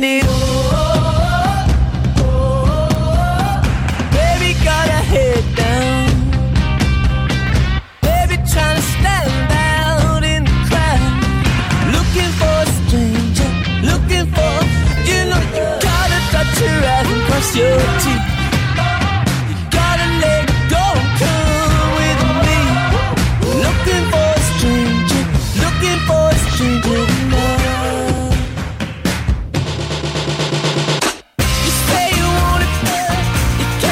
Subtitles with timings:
[0.00, 0.24] Wish I had it
[2.20, 3.60] all.
[4.10, 6.08] Baby, got a head down.
[8.00, 11.22] Baby, trying to stand out in the crowd.
[11.92, 13.50] Looking for a stranger.
[13.82, 14.54] Looking for,
[15.04, 18.39] you know, you gotta touch your eyes and cross your teeth.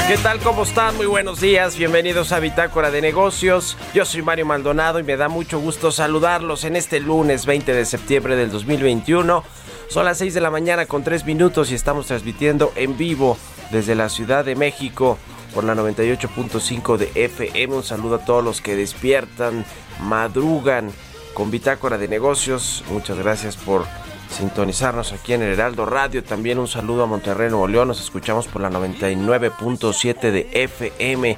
[0.08, 0.38] ¿Qué tal?
[0.38, 0.96] ¿Cómo están?
[0.96, 1.76] Muy buenos días.
[1.76, 3.76] Bienvenidos a Bitácora de Negocios.
[3.92, 7.84] Yo soy Mario Maldonado y me da mucho gusto saludarlos en este lunes 20 de
[7.84, 9.44] septiembre del 2021.
[9.90, 13.36] Son las 6 de la mañana con 3 minutos y estamos transmitiendo en vivo
[13.70, 15.18] desde la Ciudad de México
[15.52, 17.74] por la 98.5 de FM.
[17.74, 19.66] Un saludo a todos los que despiertan,
[20.00, 20.90] madrugan
[21.34, 22.82] con Bitácora de Negocios.
[22.88, 23.84] Muchas gracias por
[24.30, 26.22] sintonizarnos aquí en el Heraldo Radio.
[26.22, 27.88] También un saludo a Monterrey, Nuevo León.
[27.88, 31.36] Nos escuchamos por la 99.7 de FM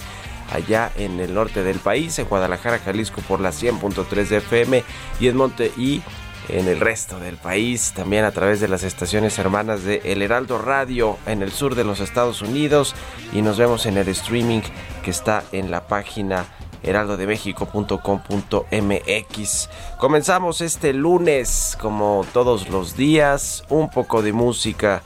[0.53, 4.85] allá en el norte del país, en Guadalajara, Jalisco por la 100.3 de FM
[5.21, 6.03] y en Monte y
[6.49, 10.59] en el resto del país, también a través de las estaciones hermanas de El Heraldo
[10.59, 12.95] Radio en el sur de los Estados Unidos
[13.33, 14.63] y nos vemos en el streaming
[15.05, 16.47] que está en la página
[16.83, 19.69] heraldodemexico.com.mx.
[19.99, 25.03] Comenzamos este lunes, como todos los días, un poco de música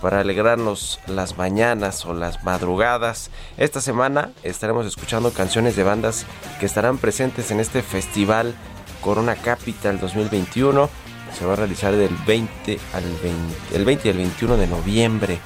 [0.00, 3.30] para alegrarnos las mañanas o las madrugadas.
[3.56, 6.26] Esta semana estaremos escuchando canciones de bandas
[6.60, 8.54] que estarán presentes en este festival
[9.00, 10.88] Corona Capital 2021.
[11.36, 15.38] Se va a realizar del 20 al 20, el 20 y el 21 de noviembre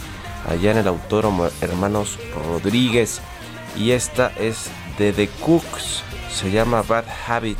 [0.48, 3.20] allá en el Autódromo Hermanos Rodríguez.
[3.76, 4.70] Y esta es
[5.00, 7.56] de The Cooks, se llama Bad Habit.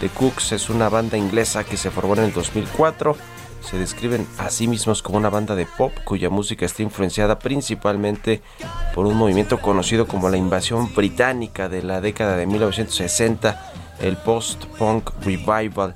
[0.00, 3.16] The Cooks es una banda inglesa que se formó en el 2004.
[3.60, 8.42] Se describen a sí mismos como una banda de pop cuya música está influenciada principalmente
[8.96, 15.10] por un movimiento conocido como la invasión británica de la década de 1960, el post-punk
[15.20, 15.94] revival.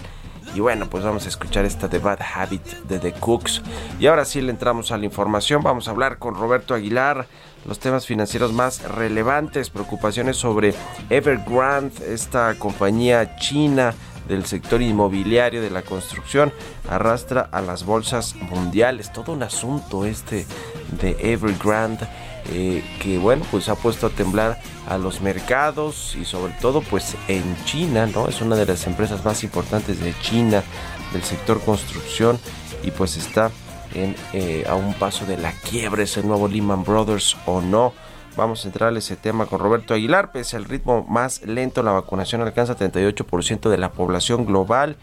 [0.54, 3.60] Y bueno, pues vamos a escuchar esta de Bad Habit de The Cooks.
[3.98, 5.64] Y ahora sí le entramos a la información.
[5.64, 7.26] Vamos a hablar con Roberto Aguilar
[7.66, 10.74] los temas financieros más relevantes, preocupaciones sobre
[11.08, 13.94] Evergrande, esta compañía china
[14.28, 16.52] del sector inmobiliario de la construcción,
[16.88, 19.12] arrastra a las bolsas mundiales.
[19.12, 20.46] Todo un asunto este
[21.00, 22.06] de Evergrande.
[22.52, 27.14] Eh, que bueno pues ha puesto a temblar a los mercados y sobre todo pues
[27.28, 30.64] en China no es una de las empresas más importantes de China
[31.12, 32.40] del sector construcción
[32.82, 33.50] y pues está
[33.94, 37.92] en, eh, a un paso de la quiebra, es el nuevo Lehman Brothers o no.
[38.36, 40.32] Vamos a entrar a ese tema con Roberto Aguilar.
[40.32, 44.96] Pese al ritmo más lento, la vacunación alcanza 38% de la población global.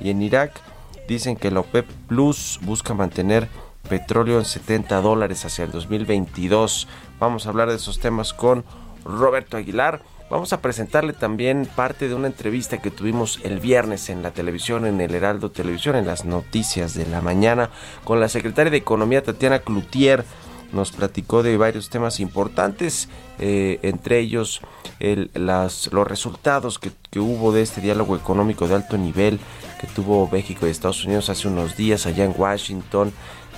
[0.00, 0.60] Y en Irak
[1.08, 3.48] dicen que la OPEP Plus busca mantener
[3.88, 6.88] petróleo en 70 dólares hacia el 2022.
[7.18, 8.64] Vamos a hablar de esos temas con
[9.04, 10.02] Roberto Aguilar.
[10.30, 14.86] Vamos a presentarle también parte de una entrevista que tuvimos el viernes en la televisión,
[14.86, 17.70] en el Heraldo Televisión, en las noticias de la mañana,
[18.04, 20.24] con la secretaria de Economía Tatiana Cloutier,
[20.72, 24.60] nos platicó de varios temas importantes, eh, entre ellos
[24.98, 29.38] el, las, los resultados que, que, hubo de este diálogo económico de alto nivel
[29.80, 33.12] que tuvo México y Estados Unidos hace unos días allá en Washington.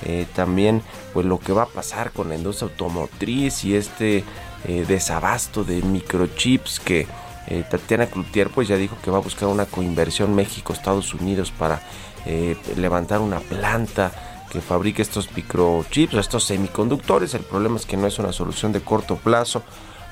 [0.04, 0.82] Eh, también
[1.14, 4.24] pues lo que va a pasar con la industria automotriz y este
[4.68, 7.06] eh, desabasto de microchips que
[7.46, 11.80] eh, Tatiana Cloutier pues ya dijo que va a buscar una coinversión México-Estados Unidos para
[12.24, 14.10] eh, levantar una planta
[14.50, 17.34] que fabrique estos microchips estos semiconductores.
[17.34, 19.62] El problema es que no es una solución de corto plazo,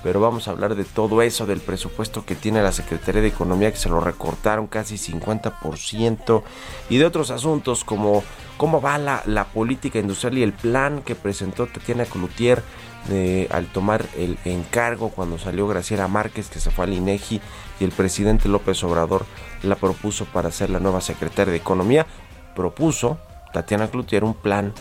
[0.04, 3.72] pero vamos a hablar de todo eso, del presupuesto que tiene la Secretaría de Economía,
[3.72, 6.42] que se lo recortaron casi 50%,
[6.90, 8.22] y de otros asuntos como
[8.56, 12.62] cómo va la, la política industrial y el plan que presentó Tatiana Cloutier
[13.50, 17.40] al tomar el encargo cuando salió Graciela Márquez, que se fue al INEGI,
[17.80, 19.26] y el presidente López Obrador
[19.62, 22.06] la propuso para ser la nueva secretaria de Economía.
[22.54, 23.18] Propuso
[23.52, 24.72] Tatiana Cloutier un plan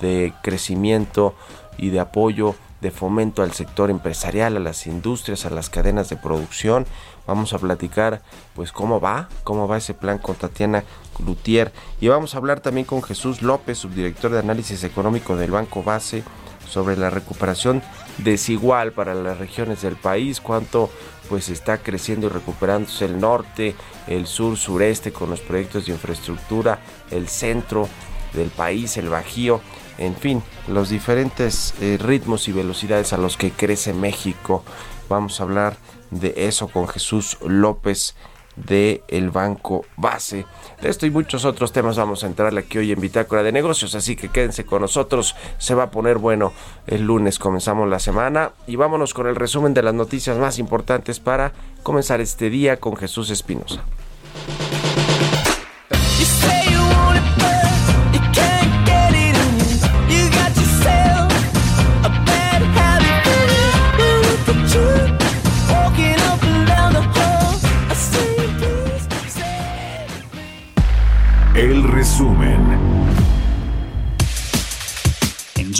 [0.00, 1.34] de crecimiento
[1.76, 6.16] y de apoyo de fomento al sector empresarial, a las industrias, a las cadenas de
[6.16, 6.84] producción.
[7.26, 8.22] Vamos a platicar
[8.54, 10.82] pues cómo va, cómo va ese plan con Tatiana
[11.16, 15.84] Cloutier y vamos a hablar también con Jesús López, subdirector de análisis económico del Banco
[15.84, 16.24] Base
[16.72, 17.82] sobre la recuperación
[18.18, 20.90] desigual para las regiones del país, cuánto
[21.28, 23.74] pues está creciendo y recuperándose el norte,
[24.06, 26.80] el sur, sureste con los proyectos de infraestructura,
[27.10, 27.88] el centro
[28.32, 29.60] del país, el Bajío,
[29.98, 34.64] en fin, los diferentes eh, ritmos y velocidades a los que crece México.
[35.10, 35.76] Vamos a hablar
[36.10, 38.14] de eso con Jesús López
[38.56, 40.46] de el Banco Base.
[40.80, 43.94] De esto y muchos otros temas vamos a entrarle aquí hoy en Bitácora de Negocios,
[43.94, 46.52] así que quédense con nosotros, se va a poner bueno
[46.86, 51.20] el lunes, comenzamos la semana y vámonos con el resumen de las noticias más importantes
[51.20, 51.52] para
[51.82, 53.82] comenzar este día con Jesús Espinosa.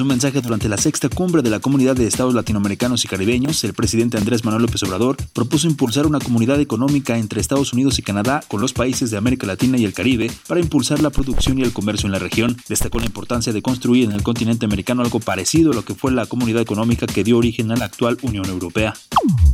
[0.03, 3.73] Su mensaje durante la sexta cumbre de la Comunidad de Estados Latinoamericanos y Caribeños, el
[3.73, 8.43] presidente Andrés Manuel López Obrador propuso impulsar una comunidad económica entre Estados Unidos y Canadá
[8.49, 11.73] con los países de América Latina y el Caribe para impulsar la producción y el
[11.73, 12.57] comercio en la región.
[12.69, 16.11] Destacó la importancia de construir en el continente americano algo parecido a lo que fue
[16.11, 18.95] la comunidad económica que dio origen a la actual Unión Europea.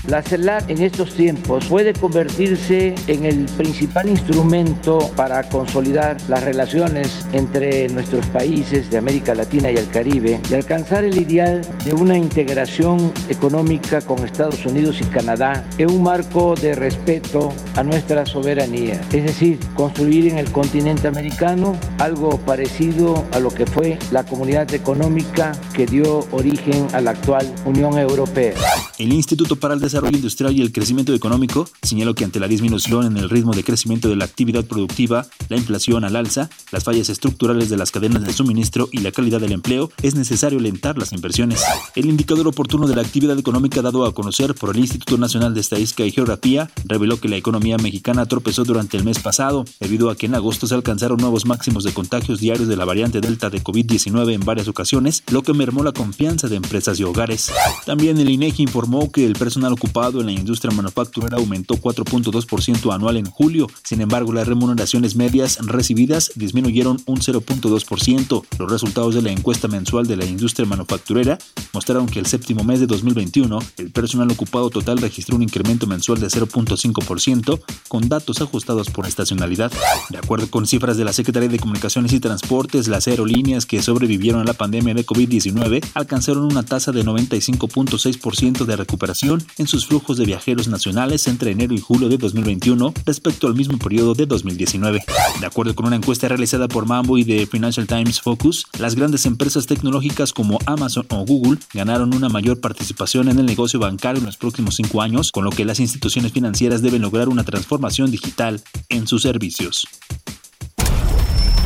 [0.07, 7.27] La CELAC en estos tiempos puede convertirse en el principal instrumento para consolidar las relaciones
[7.35, 12.17] entre nuestros países de América Latina y el Caribe y alcanzar el ideal de una
[12.17, 19.01] integración económica con Estados Unidos y Canadá en un marco de respeto a nuestra soberanía,
[19.13, 24.73] es decir, construir en el continente americano algo parecido a lo que fue la comunidad
[24.75, 28.55] económica que dio origen a la actual Unión Europea.
[28.99, 33.07] El Instituto para el Desarrollo Industrial y el Crecimiento Económico señaló que ante la disminución
[33.07, 37.09] en el ritmo de crecimiento de la actividad productiva, la inflación al alza, las fallas
[37.09, 41.13] estructurales de las cadenas de suministro y la calidad del empleo, es necesario alentar las
[41.13, 41.63] inversiones.
[41.95, 45.61] El indicador oportuno de la actividad económica dado a conocer por el Instituto Nacional de
[45.61, 50.17] Estadística y Geografía reveló que la economía mexicana tropezó durante el mes pasado, debido a
[50.17, 53.63] que en agosto se alcanzaron nuevos máximos de contagios diarios de la variante Delta de
[53.63, 57.53] COVID-19 en varias ocasiones, lo que mermó la confianza de empresas y hogares.
[57.87, 63.17] También el INEGI informó que el personal ocupado en la industria manufacturera aumentó 4.2% anual
[63.17, 68.45] en julio, sin embargo las remuneraciones medias recibidas disminuyeron un 0.2%.
[68.59, 71.39] Los resultados de la encuesta mensual de la industria manufacturera
[71.73, 76.19] mostraron que el séptimo mes de 2021 el personal ocupado total registró un incremento mensual
[76.19, 79.71] de 0.5% con datos ajustados por estacionalidad.
[80.11, 84.41] De acuerdo con cifras de la Secretaría de Comunicaciones y Transportes, las aerolíneas que sobrevivieron
[84.41, 90.17] a la pandemia de COVID-19 alcanzaron una tasa de 95.6% de recuperación en sus flujos
[90.17, 95.05] de viajeros nacionales entre enero y julio de 2021 respecto al mismo periodo de 2019.
[95.41, 99.27] De acuerdo con una encuesta realizada por Mambo y de Financial Times Focus, las grandes
[99.27, 99.98] empresas tecnológicas
[100.35, 104.77] como Amazon o Google ganaron una mayor participación en el negocio bancario en los próximos
[104.77, 109.23] cinco años, con lo que las instituciones financieras deben lograr una transformación digital en sus
[109.23, 109.87] servicios.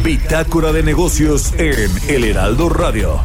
[0.04, 3.20] Bitácora de negocios en El Heraldo Radio.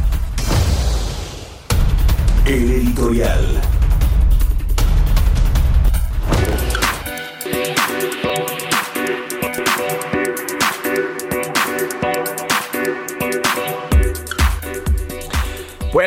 [2.45, 3.76] El editorial.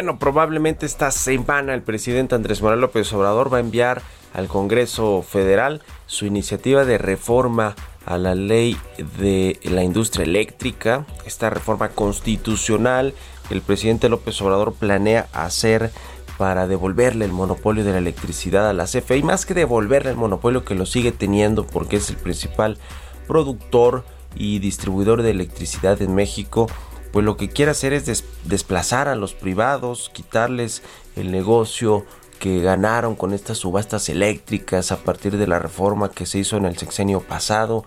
[0.01, 4.01] Bueno, probablemente esta semana el presidente Andrés Manuel López Obrador va a enviar
[4.33, 7.77] al Congreso Federal su iniciativa de reforma
[8.07, 8.79] a la ley
[9.19, 13.13] de la industria eléctrica, esta reforma constitucional
[13.47, 15.91] que el presidente López Obrador planea hacer
[16.39, 20.17] para devolverle el monopolio de la electricidad a la CFE y más que devolverle el
[20.17, 22.79] monopolio que lo sigue teniendo porque es el principal
[23.27, 26.69] productor y distribuidor de electricidad en México,
[27.13, 30.83] pues lo que quiere hacer es des- desplazar a los privados, quitarles
[31.17, 32.05] el negocio
[32.39, 36.65] que ganaron con estas subastas eléctricas a partir de la reforma que se hizo en
[36.65, 37.85] el sexenio pasado.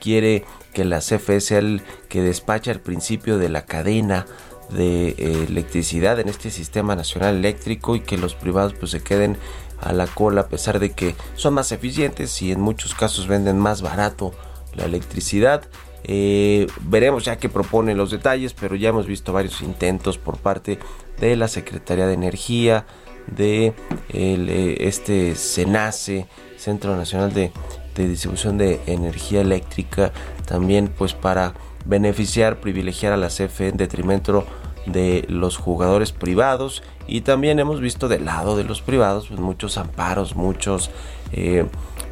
[0.00, 4.26] Quiere que la CFE sea el que despacha al principio de la cadena
[4.70, 9.38] de eh, electricidad en este sistema nacional eléctrico y que los privados pues se queden
[9.80, 13.58] a la cola a pesar de que son más eficientes y en muchos casos venden
[13.58, 14.32] más barato
[14.74, 15.62] la electricidad.
[16.06, 20.78] Eh, veremos ya que proponen los detalles, pero ya hemos visto varios intentos por parte
[21.18, 22.84] de la Secretaría de Energía,
[23.26, 23.72] de
[24.10, 26.26] eh, este SENACE,
[26.58, 27.50] Centro Nacional de,
[27.96, 30.12] Distribución de Energía Eléctrica,
[30.46, 34.44] también pues para beneficiar, privilegiar a la CFE en detrimento
[34.86, 36.82] de los jugadores privados.
[37.06, 40.90] Y también hemos visto del lado de los privados pues, muchos amparos, muchos
[41.32, 41.66] eh,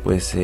[0.05, 0.37] pues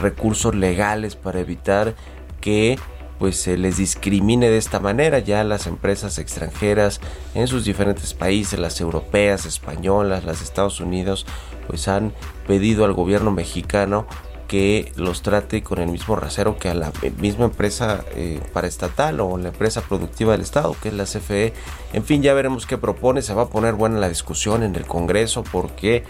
[0.00, 1.94] recursos legales para evitar
[2.42, 2.78] que
[3.18, 7.00] pues se les discrimine de esta manera ya las empresas extranjeras
[7.34, 11.24] en sus diferentes países, las europeas, españolas, las de Estados Unidos,
[11.68, 12.12] pues han
[12.48, 14.06] pedido al gobierno mexicano
[14.48, 19.38] que los trate con el mismo rasero que a la misma empresa eh, paraestatal o
[19.38, 21.54] la empresa productiva del Estado, que es la CFE.
[21.92, 23.22] En fin, ya veremos qué propone.
[23.22, 26.02] Se va a poner buena la discusión en el Congreso porque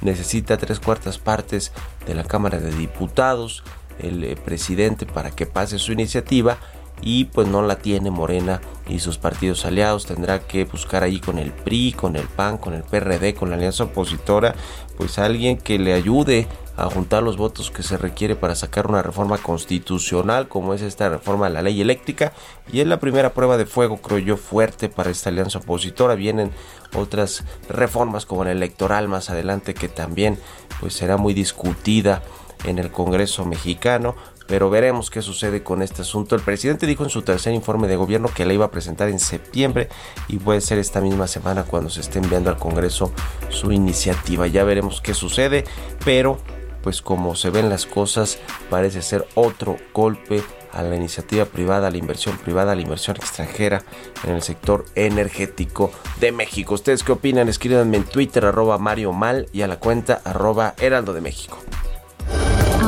[0.00, 1.72] necesita tres cuartas partes
[2.06, 3.64] de la Cámara de Diputados
[4.02, 6.58] el eh, presidente para que pase su iniciativa
[7.02, 10.06] y pues no la tiene Morena y sus partidos aliados.
[10.06, 13.56] Tendrá que buscar ahí con el PRI, con el PAN, con el PRD, con la
[13.56, 14.54] alianza opositora,
[14.96, 19.02] pues alguien que le ayude a juntar los votos que se requiere para sacar una
[19.02, 22.32] reforma constitucional como es esta reforma de la ley eléctrica.
[22.72, 26.14] Y es la primera prueba de fuego creo yo fuerte para esta alianza opositora.
[26.14, 26.50] Vienen
[26.94, 30.38] otras reformas como la electoral más adelante que también
[30.80, 32.22] pues será muy discutida
[32.64, 34.14] en el Congreso mexicano,
[34.46, 36.34] pero veremos qué sucede con este asunto.
[36.34, 39.20] El presidente dijo en su tercer informe de gobierno que la iba a presentar en
[39.20, 39.88] septiembre
[40.28, 43.12] y puede ser esta misma semana cuando se esté enviando al Congreso
[43.48, 44.46] su iniciativa.
[44.48, 45.64] Ya veremos qué sucede,
[46.04, 46.38] pero
[46.82, 48.38] pues como se ven las cosas,
[48.68, 53.16] parece ser otro golpe a la iniciativa privada, a la inversión privada, a la inversión
[53.16, 53.82] extranjera
[54.24, 56.74] en el sector energético de México.
[56.74, 57.48] ¿Ustedes qué opinan?
[57.48, 61.58] Escríbanme en Twitter arroba Mario Mal y a la cuenta arroba Heraldo de México.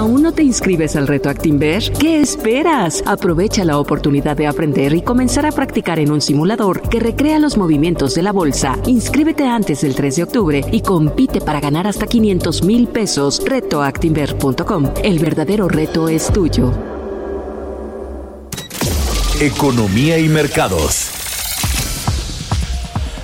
[0.03, 1.93] ¿Aún no te inscribes al reto Actinver?
[1.93, 3.05] ¿Qué esperas?
[3.07, 7.57] Aprovecha la oportunidad de aprender y comenzar a practicar en un simulador que recrea los
[7.57, 8.77] movimientos de la bolsa.
[8.87, 13.41] Inscríbete antes del 3 de octubre y compite para ganar hasta 500 mil pesos.
[13.47, 14.93] Retoactinver.com.
[15.05, 16.73] El verdadero reto es tuyo.
[19.41, 21.13] Economía y mercados.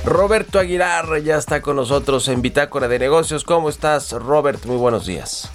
[0.04, 3.42] Roberto Aguilar ya está con nosotros en Bitácora de Negocios.
[3.42, 4.64] ¿Cómo estás, Robert?
[4.64, 5.50] Muy buenos días.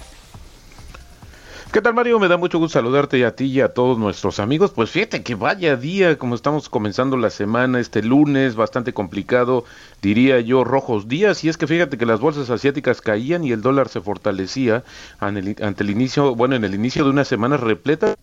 [1.74, 2.20] ¿Qué tal Mario?
[2.20, 4.70] Me da mucho gusto saludarte y a ti y a todos nuestros amigos.
[4.70, 9.64] Pues fíjate que vaya día, como estamos comenzando la semana, este lunes, bastante complicado,
[10.00, 11.42] diría yo, rojos días.
[11.42, 14.84] Y es que fíjate que las bolsas asiáticas caían y el dólar se fortalecía
[15.18, 18.14] ante el, inicio, bueno, en el inicio de una semana repleta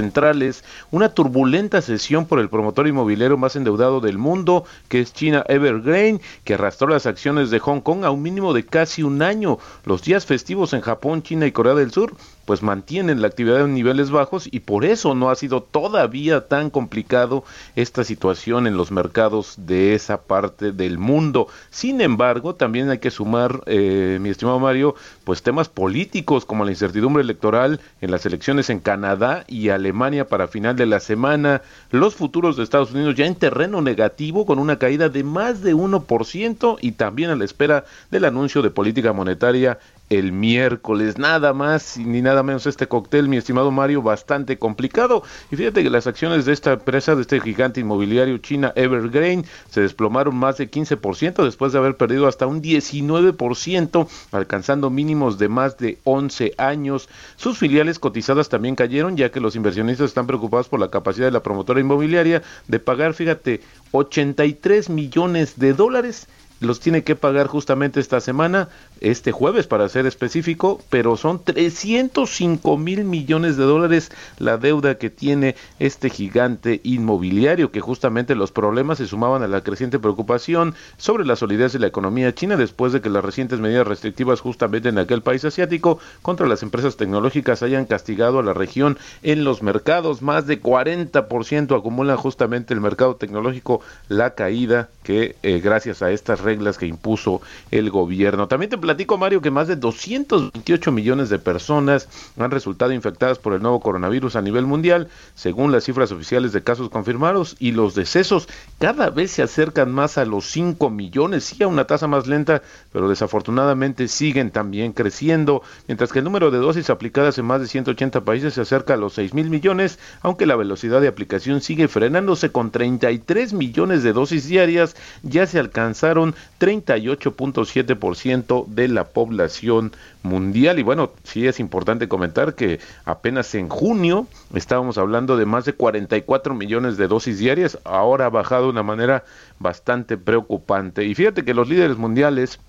[0.00, 5.44] centrales, una turbulenta sesión por el promotor inmobiliario más endeudado del mundo, que es China
[5.46, 9.58] Evergrande, que arrastró las acciones de Hong Kong a un mínimo de casi un año.
[9.84, 13.74] Los días festivos en Japón, China y Corea del Sur pues mantienen la actividad en
[13.74, 17.44] niveles bajos y por eso no ha sido todavía tan complicado
[17.76, 21.48] esta situación en los mercados de esa parte del mundo.
[21.70, 24.94] Sin embargo, también hay que sumar, eh, mi estimado Mario,
[25.24, 30.48] pues temas políticos como la incertidumbre electoral en las elecciones en Canadá y Alemania para
[30.48, 34.78] final de la semana, los futuros de Estados Unidos ya en terreno negativo con una
[34.78, 39.78] caída de más de 1% y también a la espera del anuncio de política monetaria
[40.10, 41.16] el miércoles.
[41.18, 45.22] Nada más ni nada menos este cóctel, mi estimado Mario, bastante complicado.
[45.50, 49.80] Y fíjate que las acciones de esta empresa, de este gigante inmobiliario china Evergrande, se
[49.80, 55.78] desplomaron más de 15% después de haber perdido hasta un 19%, alcanzando mínimos de más
[55.78, 57.08] de 11 años.
[57.36, 61.32] Sus filiales cotizadas también cayeron, ya que los inversionistas están preocupados por la capacidad de
[61.32, 63.60] la promotora inmobiliaria de pagar, fíjate,
[63.92, 66.26] 83 millones de dólares
[66.60, 68.68] los tiene que pagar justamente esta semana,
[69.00, 75.10] este jueves para ser específico, pero son 305 mil millones de dólares la deuda que
[75.10, 81.24] tiene este gigante inmobiliario, que justamente los problemas se sumaban a la creciente preocupación sobre
[81.24, 84.98] la solidez de la economía china después de que las recientes medidas restrictivas justamente en
[84.98, 90.22] aquel país asiático contra las empresas tecnológicas hayan castigado a la región en los mercados.
[90.22, 96.40] Más de 40% acumula justamente el mercado tecnológico la caída que eh, gracias a estas
[96.50, 97.40] reglas que impuso
[97.70, 98.48] el gobierno.
[98.48, 103.54] También te platico, Mario, que más de 228 millones de personas han resultado infectadas por
[103.54, 107.94] el nuevo coronavirus a nivel mundial, según las cifras oficiales de casos confirmados, y los
[107.94, 108.48] decesos
[108.80, 112.62] cada vez se acercan más a los 5 millones, sí a una tasa más lenta,
[112.92, 117.68] pero desafortunadamente siguen también creciendo, mientras que el número de dosis aplicadas en más de
[117.68, 121.86] 180 países se acerca a los 6 mil millones, aunque la velocidad de aplicación sigue
[121.86, 129.92] frenándose con 33 millones de dosis diarias, ya se alcanzaron 38.7% de la población
[130.22, 130.78] mundial.
[130.78, 135.72] Y bueno, sí es importante comentar que apenas en junio estábamos hablando de más de
[135.72, 139.24] 44 millones de dosis diarias, ahora ha bajado de una manera
[139.58, 141.04] bastante preocupante.
[141.04, 142.60] Y fíjate que los líderes mundiales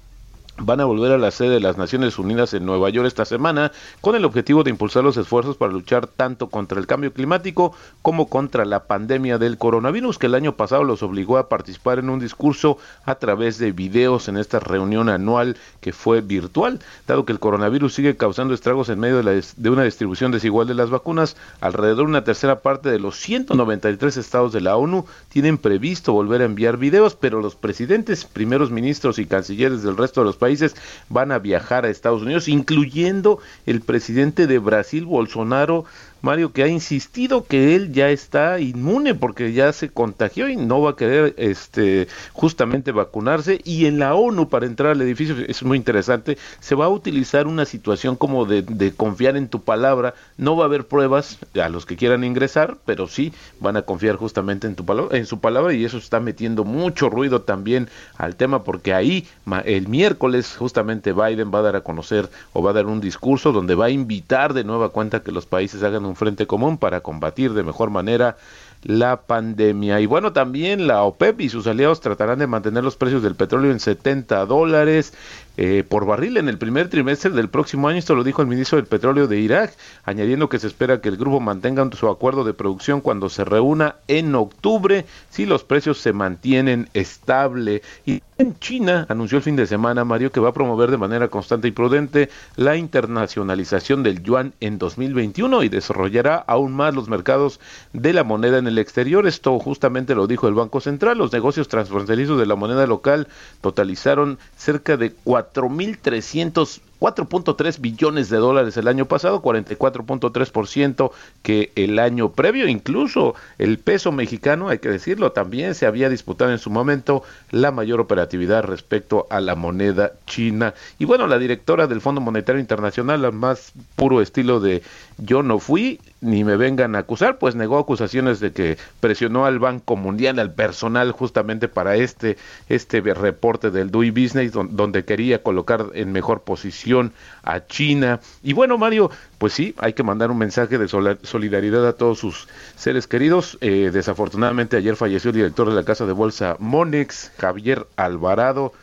[0.58, 3.72] van a volver a la sede de las Naciones Unidas en Nueva York esta semana
[4.02, 8.28] con el objetivo de impulsar los esfuerzos para luchar tanto contra el cambio climático como
[8.28, 12.20] contra la pandemia del coronavirus que el año pasado los obligó a participar en un
[12.20, 16.80] discurso a través de videos en esta reunión anual que fue virtual.
[17.08, 20.76] Dado que el coronavirus sigue causando estragos en medio de, la, una distribución desigual de
[20.76, 25.58] las vacunas, alrededor de una tercera parte de los 193 estados de la ONU tienen
[25.58, 30.26] previsto volver a enviar videos, pero los presidentes, primeros ministros y cancilleres del resto de
[30.26, 30.76] los países
[31.08, 35.86] van a viajar a Estados Unidos, incluyendo el presidente de Brasil, Bolsonaro,
[36.22, 40.82] Mario, que ha insistido que él ya está inmune porque ya se contagió y no
[40.82, 43.60] va a querer este justamente vacunarse.
[43.64, 47.48] Y en la ONU para entrar al edificio es muy interesante, se va a utilizar
[47.48, 51.86] una situación como de, confiar en tu palabra, no va a haber pruebas a los
[51.86, 55.74] que quieran ingresar, pero sí van a confiar justamente en tu palabra, en su palabra.
[55.74, 59.28] Y eso está metiendo mucho ruido también al tema porque ahí
[59.66, 63.52] el miércoles justamente Biden va a dar a conocer o va a dar un discurso
[63.52, 67.02] donde va a invitar de nueva cuenta que los países hagan un frente común para
[67.02, 68.38] combatir de mejor manera
[68.84, 70.00] la pandemia.
[70.00, 73.72] Y bueno, también la OPEP y sus aliados tratarán de mantener los precios del petróleo
[73.72, 75.14] en 70 dólares
[75.58, 78.00] eh, por barril en el primer trimestre del próximo año.
[78.00, 79.74] Esto lo dijo el ministro del Petróleo de Irak,
[80.06, 83.96] añadiendo que se espera que el grupo mantenga su acuerdo de producción cuando se reúna
[84.08, 87.82] en octubre si los precios se mantienen estable.
[88.06, 91.28] Y en China anunció el fin de semana, Mario, que va a promover de manera
[91.28, 97.60] constante y prudente la internacionalización del yuan en 2021 y desarrollará aún más los mercados
[97.94, 99.28] de la moneda en el exterior.
[99.28, 101.18] Esto justamente lo dijo el Banco Central.
[101.18, 103.28] Los negocios transfronterizos de la moneda local
[103.62, 112.32] totalizaron cerca de 4.300 4.3 billones de dólares el año pasado, 44.3% que el año
[112.32, 112.68] previo.
[112.68, 117.72] Incluso el peso mexicano, hay que decirlo, también se había disputado en su momento la
[117.72, 120.76] mayor operatividad respecto a la moneda china.
[121.00, 124.84] Y bueno, la directora del Fondo Monetario Internacional, al más puro estilo de
[125.18, 129.60] yo no fui, ni me vengan a acusar, pues negó acusaciones de que presionó al
[129.60, 132.38] Banco Mundial, al personal justamente para este,
[132.70, 137.12] este reporte del DUI Business, donde quería colocar en mejor posición
[137.44, 138.20] a China.
[138.44, 142.48] Y bueno, Mario, pues sí, hay que mandar un mensaje de solidaridad a todos sus
[142.76, 143.58] seres queridos.
[143.62, 148.74] Eh, desafortunadamente ayer falleció el director de la casa de bolsa Monex, Javier Alvarado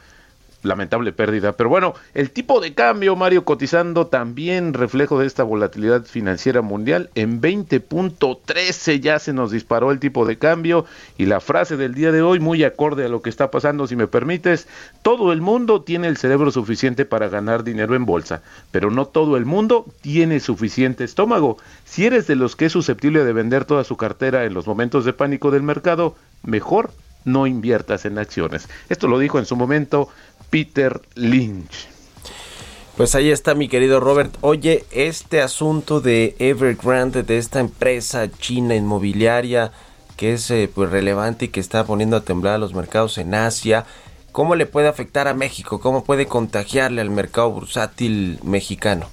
[0.63, 1.53] lamentable pérdida.
[1.53, 7.11] Pero bueno, el tipo de cambio, Mario, cotizando también reflejo de esta volatilidad financiera mundial.
[7.15, 10.85] En 20.13 ya se nos disparó el tipo de cambio
[11.17, 13.97] y la frase del día de hoy, muy acorde a lo que está pasando, si
[13.97, 14.69] me permites,
[15.03, 19.37] todo el mundo tiene el cerebro suficiente para ganar dinero en bolsa, pero no todo
[19.37, 21.59] el mundo tiene suficiente estómago.
[21.85, 25.05] Si eres de los que es susceptible de vender toda su cartera en los momentos
[25.05, 26.91] de pánico del mercado, mejor
[27.25, 28.69] no inviertas en acciones.
[28.89, 30.09] Esto lo dijo en su momento
[30.51, 31.89] Peter Lynch.
[32.97, 34.37] Pues ahí está mi querido Robert.
[34.41, 39.73] Oye, este asunto de Evergrande, de esta empresa china inmobiliaria
[40.19, 43.35] que es eh, pues relevante y que está poniendo a temblar a los mercados en
[43.35, 43.87] Asia,
[44.33, 45.81] ¿cómo le puede afectar a México?
[45.81, 49.07] ¿Cómo puede contagiarle al mercado bursátil mexicano?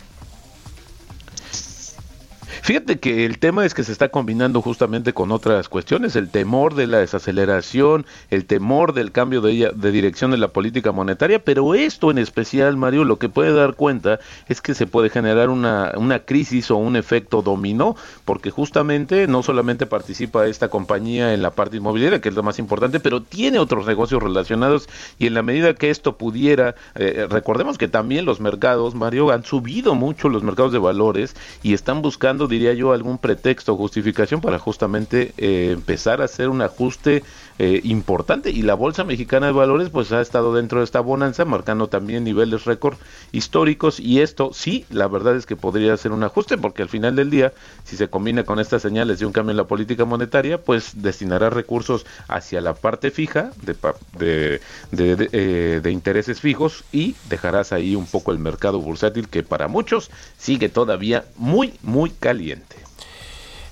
[2.65, 6.73] Fíjate que el tema es que se está combinando justamente con otras cuestiones, el temor
[6.73, 12.09] de la desaceleración, el temor del cambio de, dirección de la política monetaria, pero esto
[12.09, 16.21] en especial, Mario, lo que puede dar cuenta es que se puede generar una, una
[16.25, 21.77] crisis o un efecto dominó, porque justamente no solamente participa esta compañía en la parte
[21.77, 25.75] inmobiliaria, que es lo más importante, pero tiene otros negocios relacionados y en la medida
[25.75, 30.71] que esto pudiera, eh, recordemos que también los mercados, Mario, han subido mucho los mercados
[30.71, 36.21] de valores y están buscando, diría yo, algún pretexto o justificación para justamente eh, empezar
[36.21, 37.23] a hacer un ajuste
[37.57, 41.45] eh, importante y la Bolsa Mexicana de Valores pues ha estado dentro de esta bonanza
[41.45, 42.97] marcando también niveles récord
[43.31, 47.15] históricos y esto sí, la verdad es que podría ser un ajuste porque al final
[47.15, 47.53] del día
[47.85, 51.49] si se combina con estas señales de un cambio en la política monetaria pues destinará
[51.49, 53.75] recursos hacia la parte fija de,
[54.17, 54.59] de,
[54.91, 59.69] de, eh, de intereses fijos y dejarás ahí un poco el mercado bursátil que para
[59.69, 62.75] muchos sigue todavía muy muy caliente.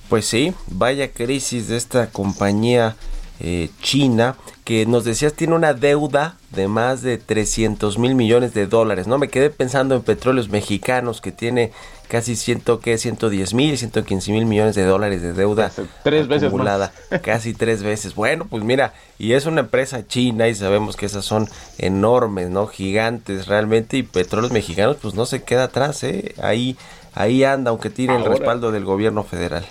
[0.07, 2.95] Pues sí, vaya crisis de esta compañía
[3.39, 8.67] eh, China, que nos decías tiene una deuda de más de 300 mil millones de
[8.67, 9.17] dólares, ¿no?
[9.17, 11.71] Me quedé pensando en petróleos mexicanos que tiene
[12.07, 12.97] casi ciento, ¿qué?
[12.97, 15.71] 110 mil, 115 mil millones de dólares de deuda
[16.03, 17.21] tres acumulada, veces más.
[17.23, 18.13] casi tres veces.
[18.13, 22.67] Bueno, pues mira, y es una empresa china y sabemos que esas son enormes, ¿no?
[22.67, 26.35] Gigantes realmente y petróleos mexicanos pues no se queda atrás, ¿eh?
[26.41, 26.77] Ahí,
[27.15, 29.65] ahí anda, aunque tiene el respaldo del gobierno federal.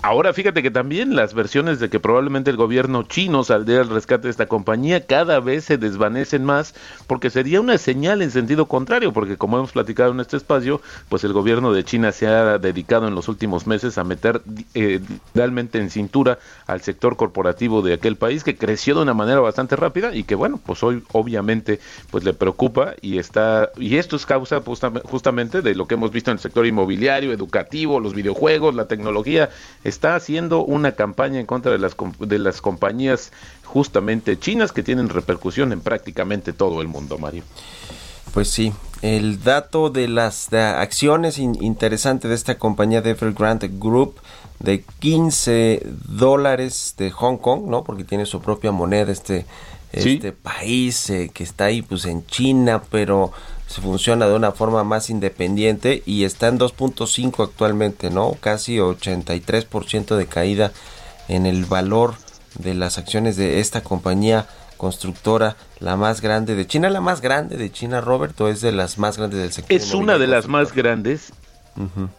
[0.00, 4.28] Ahora fíjate que también las versiones de que probablemente el gobierno chino saldría al rescate
[4.28, 6.72] de esta compañía cada vez se desvanecen más
[7.08, 11.24] porque sería una señal en sentido contrario, porque como hemos platicado en este espacio, pues
[11.24, 14.40] el gobierno de China se ha dedicado en los últimos meses a meter
[14.74, 15.00] eh,
[15.34, 19.74] realmente en cintura al sector corporativo de aquel país que creció de una manera bastante
[19.74, 21.80] rápida y que bueno, pues hoy obviamente
[22.10, 26.12] pues le preocupa y está y esto es causa justa- justamente de lo que hemos
[26.12, 29.50] visto en el sector inmobiliario, educativo, los videojuegos, la tecnología
[29.88, 33.32] está haciendo una campaña en contra de las, de las compañías
[33.64, 37.42] justamente chinas que tienen repercusión en prácticamente todo el mundo, Mario.
[38.32, 38.72] Pues sí,
[39.02, 44.16] el dato de las de acciones in- interesante de esta compañía de Evergrande Group
[44.60, 47.84] de 15 dólares de Hong Kong, ¿no?
[47.84, 49.46] Porque tiene su propia moneda este,
[49.96, 50.14] Sí.
[50.16, 53.32] este país eh, que está ahí pues en China, pero
[53.68, 58.32] se funciona de una forma más independiente y está en 2.5 actualmente, ¿no?
[58.40, 60.72] Casi 83% de caída
[61.28, 62.14] en el valor
[62.58, 64.46] de las acciones de esta compañía
[64.78, 68.96] constructora, la más grande de China, la más grande de China, Roberto, es de las
[68.96, 69.76] más grandes del sector.
[69.76, 71.32] Es una de las más grandes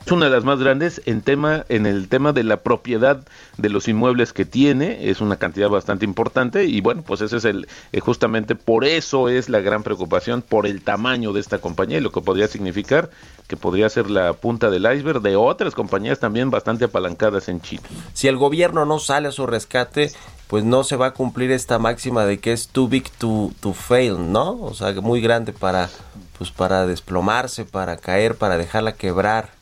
[0.06, 3.26] Es una de las más grandes en tema en el tema de la propiedad
[3.58, 7.46] de los inmuebles que tiene, es una cantidad bastante importante y bueno, pues ese es
[7.46, 11.98] el eh, justamente por eso es la gran preocupación por el tamaño de esta compañía
[11.98, 13.10] y lo que podría significar
[13.48, 17.82] que podría ser la punta del iceberg de otras compañías también bastante apalancadas en China.
[18.14, 20.12] Si el gobierno no sale a su rescate,
[20.48, 23.74] pues no se va a cumplir esta máxima de que es too big to, to
[23.74, 24.60] fail, ¿no?
[24.62, 25.90] O sea, muy grande para
[26.40, 29.59] pues para desplomarse, para caer, para dejarla quebrar.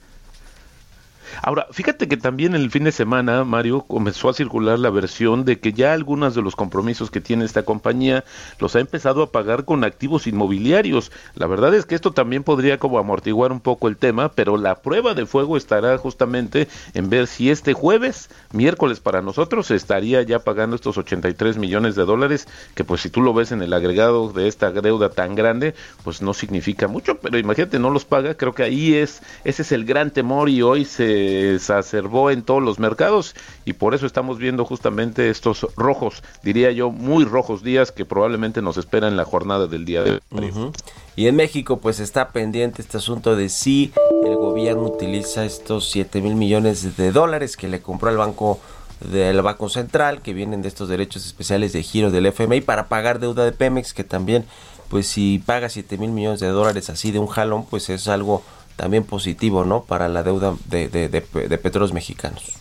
[1.41, 5.59] Ahora, fíjate que también el fin de semana, Mario, comenzó a circular la versión de
[5.59, 8.23] que ya algunos de los compromisos que tiene esta compañía
[8.59, 11.11] los ha empezado a pagar con activos inmobiliarios.
[11.35, 14.81] La verdad es que esto también podría como amortiguar un poco el tema, pero la
[14.81, 20.21] prueba de fuego estará justamente en ver si este jueves, miércoles para nosotros, se estaría
[20.21, 23.73] ya pagando estos 83 millones de dólares, que pues si tú lo ves en el
[23.73, 28.35] agregado de esta deuda tan grande, pues no significa mucho, pero imagínate, no los paga,
[28.35, 31.16] creo que ahí es, ese es el gran temor y hoy se
[31.55, 36.91] exacerbó en todos los mercados y por eso estamos viendo justamente estos rojos, diría yo,
[36.91, 40.71] muy rojos días que probablemente nos esperan la jornada del día de hoy.
[41.15, 43.91] Y en México pues está pendiente este asunto de si
[44.25, 48.59] el gobierno utiliza estos 7 mil millones de dólares que le compró al banco
[48.99, 53.19] del Banco Central, que vienen de estos derechos especiales de giro del FMI para pagar
[53.19, 54.45] deuda de Pemex, que también
[54.89, 58.43] pues si paga 7 mil millones de dólares así de un jalón, pues es algo
[58.77, 59.83] también positivo, ¿no?
[59.83, 62.53] Para la deuda de, de, de, de petróleos mexicanos.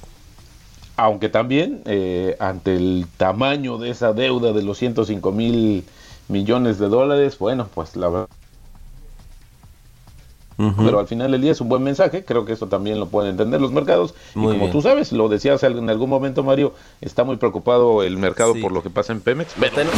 [0.97, 5.85] Aunque también, eh, ante el tamaño de esa deuda de los 105 mil
[6.29, 8.29] millones de dólares, bueno, pues la verdad.
[10.79, 13.33] Pero al final del día es un buen mensaje, creo que eso también lo pueden
[13.33, 14.15] entender los mercados.
[14.35, 14.73] Muy y como bien.
[14.73, 18.63] tú sabes, lo decías en algún momento, Mario, está muy preocupado el mercado Sí.
[18.63, 19.53] por lo que pasa en Pemex.
[19.61, 19.91] Pero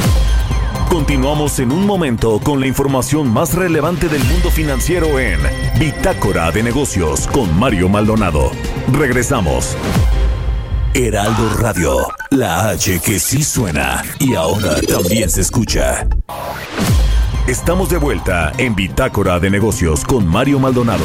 [0.98, 5.38] Continuamos en un momento con la información más relevante del mundo financiero en
[5.78, 8.50] Bitácora de Negocios con Mario Maldonado.
[8.92, 9.76] Regresamos.
[10.94, 11.98] Heraldo Radio,
[12.30, 16.04] la H que sí suena y ahora también se escucha.
[17.46, 21.04] Estamos de vuelta en Bitácora de Negocios con Mario Maldonado.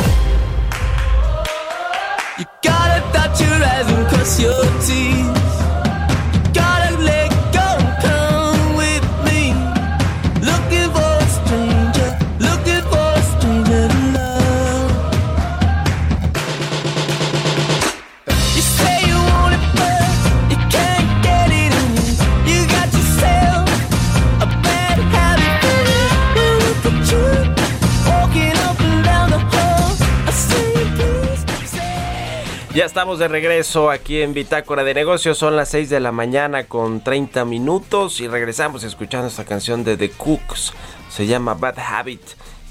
[32.73, 35.37] Ya estamos de regreso aquí en Bitácora de Negocios.
[35.37, 39.95] Son las 6 de la mañana con 30 minutos y regresamos escuchando esta canción de
[39.95, 40.73] The Cooks.
[41.09, 42.21] Se llama Bad Habit.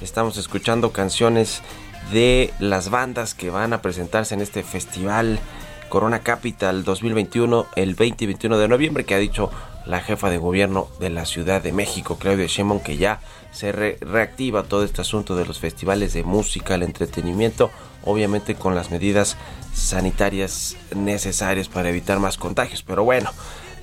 [0.01, 1.63] Estamos escuchando canciones
[2.13, 5.39] de las bandas que van a presentarse en este festival
[5.89, 9.51] Corona Capital 2021 el 20 y 21 de noviembre que ha dicho
[9.87, 13.21] la jefa de gobierno de la Ciudad de México, Claudia Sheinbaum, que ya
[13.53, 17.71] se re- reactiva todo este asunto de los festivales de música, el entretenimiento,
[18.05, 19.37] obviamente con las medidas
[19.75, 22.83] sanitarias necesarias para evitar más contagios.
[22.83, 23.31] Pero bueno,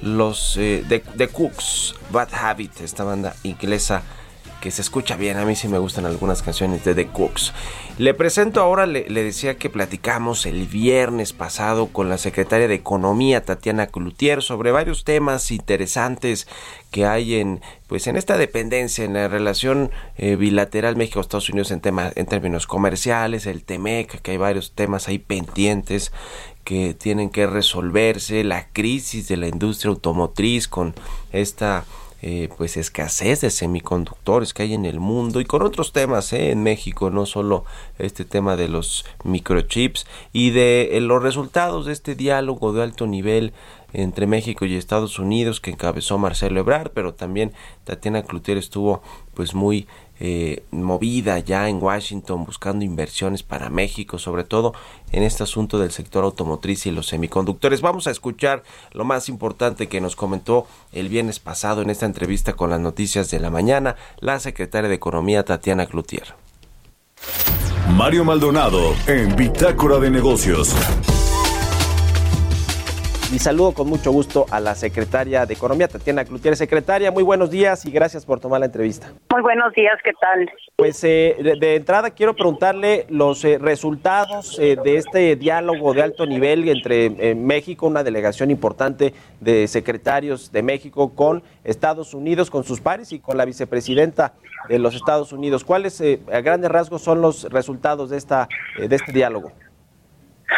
[0.01, 4.03] los eh, The, The Cooks, Bad Habit, esta banda inglesa
[4.61, 5.37] que se escucha bien.
[5.37, 7.53] A mí sí me gustan algunas canciones de The Cooks.
[7.97, 13.43] Le presento ahora, le, decía que platicamos el viernes pasado con la secretaria de Economía,
[13.43, 16.47] Tatiana Cloutier, sobre varios temas interesantes
[16.91, 21.81] que hay en pues en esta dependencia, en la relación eh, bilateral México-Estados Unidos en,
[21.81, 26.11] tema, en términos comerciales, el TEMEC, que hay varios temas ahí pendientes
[26.63, 30.93] que tienen que resolverse, la crisis de la industria automotriz con
[31.31, 31.83] esta
[32.21, 36.51] eh, pues escasez de semiconductores que hay en el mundo y con otros temas eh,
[36.51, 37.63] en México, no solo
[37.97, 43.07] este tema de los microchips y de eh, los resultados de este diálogo de alto
[43.07, 43.53] nivel
[43.93, 47.53] entre México y Estados Unidos que encabezó Marcelo Ebrard, pero también
[47.85, 49.01] Tatiana Cloutier estuvo
[49.33, 49.87] pues muy
[50.19, 54.73] eh, movida ya en Washington buscando inversiones para México, sobre todo
[55.11, 57.81] en este asunto del sector automotriz y los semiconductores.
[57.81, 62.53] Vamos a escuchar lo más importante que nos comentó el viernes pasado en esta entrevista
[62.53, 66.35] con las noticias de la mañana la secretaria de Economía Tatiana Cloutier.
[67.95, 70.75] Mario Maldonado en Bitácora de Negocios.
[73.31, 76.55] Y saludo con mucho gusto a la secretaria de Economía, Tatiana Cloutier.
[76.55, 79.13] Secretaria, muy buenos días y gracias por tomar la entrevista.
[79.31, 80.49] Muy buenos días, ¿qué tal?
[80.77, 86.01] Pues eh, de, de entrada quiero preguntarle los eh, resultados eh, de este diálogo de
[86.01, 92.49] alto nivel entre eh, México, una delegación importante de secretarios de México con Estados Unidos,
[92.49, 94.33] con sus pares y con la vicepresidenta
[94.67, 95.63] de los Estados Unidos.
[95.63, 99.51] ¿Cuáles eh, a grandes rasgos son los resultados de, esta, eh, de este diálogo?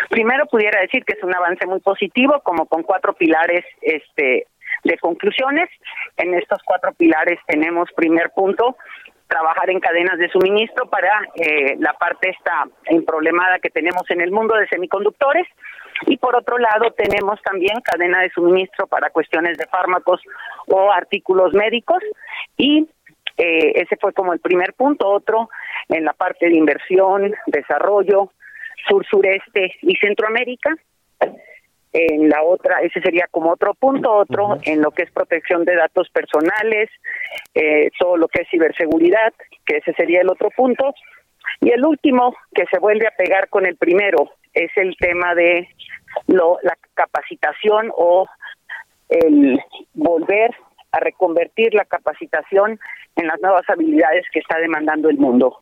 [0.10, 4.48] Primero pudiera decir que es un avance muy positivo, como con cuatro pilares este,
[4.84, 5.70] de conclusiones.
[6.18, 8.78] En estos cuatro pilares tenemos primer punto,
[9.28, 12.66] trabajar en cadenas de suministro para eh, la parte esta
[13.06, 15.48] problemada que tenemos en el mundo de semiconductores.
[16.08, 20.20] Y por otro lado tenemos también cadena de suministro para cuestiones de fármacos
[20.68, 22.04] o artículos médicos.
[22.58, 22.90] Y
[23.38, 25.08] eh, ese fue como el primer punto.
[25.08, 25.50] Otro
[25.90, 28.32] en la parte de inversión, desarrollo,
[28.88, 30.76] sur-sureste y Centroamérica.
[31.94, 35.76] En la otra, ese sería como otro punto, otro en lo que es protección de
[35.76, 36.90] datos personales,
[37.54, 39.34] eh, todo lo que es ciberseguridad,
[39.66, 40.94] que ese sería el otro punto.
[41.60, 45.68] Y el último, que se vuelve a pegar con el primero, es el tema de
[46.28, 48.26] lo, la capacitación o
[49.10, 49.60] el
[49.94, 50.56] volver
[50.94, 52.80] a reconvertir la capacitación
[53.16, 55.62] en las nuevas habilidades que está demandando el mundo.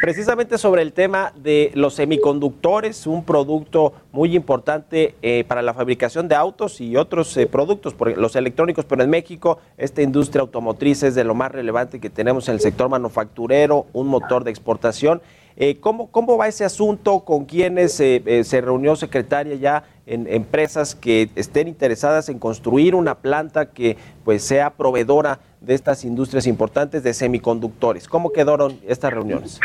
[0.00, 6.26] Precisamente sobre el tema de los semiconductores, un producto muy importante eh, para la fabricación
[6.26, 11.02] de autos y otros eh, productos, por los electrónicos, pero en México esta industria automotriz
[11.02, 15.20] es de lo más relevante que tenemos en el sector manufacturero, un motor de exportación.
[15.58, 17.20] Eh, ¿cómo, ¿Cómo va ese asunto?
[17.20, 23.72] ¿Con quiénes se reunió secretaria ya en empresas que estén interesadas en construir una planta
[23.72, 28.08] que pues sea proveedora de estas industrias importantes de semiconductores?
[28.08, 29.60] ¿Cómo quedaron estas reuniones?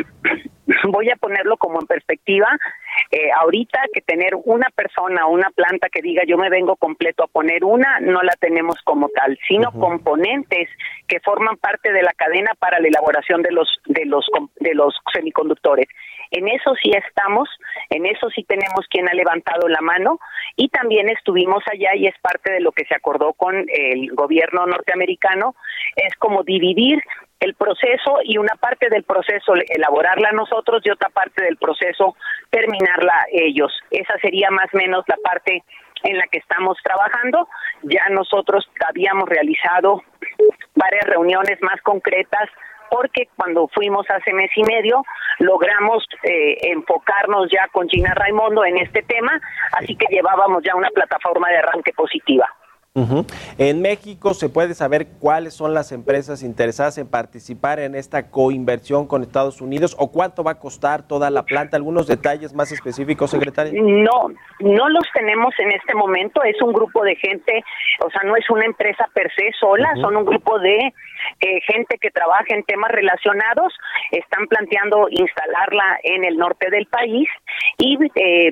[0.89, 2.47] voy a ponerlo como en perspectiva.
[3.11, 7.23] Eh, ahorita que tener una persona o una planta que diga yo me vengo completo
[7.23, 10.69] a poner una, no la tenemos como tal, sino componentes
[11.07, 14.25] que forman parte de la cadena para la elaboración de los de los
[14.59, 15.87] de los semiconductores.
[16.31, 17.49] En eso sí estamos,
[17.89, 20.19] en eso sí tenemos quien ha levantado la mano
[20.55, 24.65] y también estuvimos allá y es parte de lo que se acordó con el gobierno
[24.65, 25.55] norteamericano,
[25.95, 27.01] es como dividir
[27.41, 32.15] el proceso y una parte del proceso elaborarla nosotros y otra parte del proceso
[32.49, 33.73] terminarla ellos.
[33.89, 35.63] Esa sería más o menos la parte
[36.03, 37.47] en la que estamos trabajando.
[37.83, 40.03] Ya nosotros habíamos realizado
[40.75, 42.49] varias reuniones más concretas
[42.91, 45.03] porque cuando fuimos hace mes y medio
[45.39, 49.39] logramos eh, enfocarnos ya con Gina Raimondo en este tema,
[49.71, 52.47] así que llevábamos ya una plataforma de arranque positiva.
[52.93, 53.25] Ujú.
[53.57, 59.07] En México se puede saber cuáles son las empresas interesadas en participar en esta coinversión
[59.07, 61.77] con Estados Unidos o cuánto va a costar toda la planta.
[61.77, 63.71] ¿Algunos detalles más específicos, secretaria?
[63.81, 64.27] No,
[64.59, 66.43] no los tenemos en este momento.
[66.43, 67.63] Es un grupo de gente,
[68.05, 70.93] o sea, no es una empresa per se sola, son un grupo de
[71.39, 73.73] eh, gente que trabaja en temas relacionados.
[74.11, 77.29] Están planteando instalarla en el norte del país
[77.77, 78.51] y eh,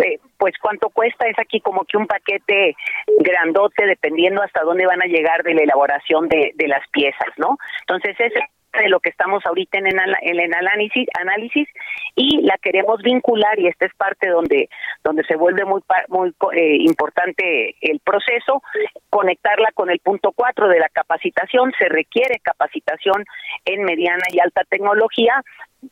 [0.00, 2.74] eh, pues cuánto cuesta es aquí como que un paquete
[3.18, 7.58] grandote dependiendo hasta dónde van a llegar de la elaboración de, de las piezas, ¿no?
[7.82, 8.32] Entonces es
[8.78, 11.68] de lo que estamos ahorita en el, en análisis,
[12.14, 14.68] y la queremos vincular y esta es parte donde
[15.02, 18.62] donde se vuelve muy muy eh, importante el proceso
[19.08, 23.24] conectarla con el punto 4 de la capacitación se requiere capacitación
[23.64, 25.42] en mediana y alta tecnología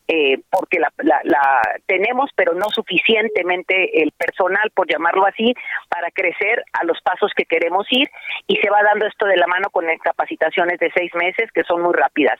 [0.07, 5.55] eh, porque la, la, la tenemos, pero no suficientemente el personal, por llamarlo así,
[5.88, 8.09] para crecer a los pasos que queremos ir
[8.46, 11.83] y se va dando esto de la mano con capacitaciones de seis meses que son
[11.83, 12.38] muy rápidas.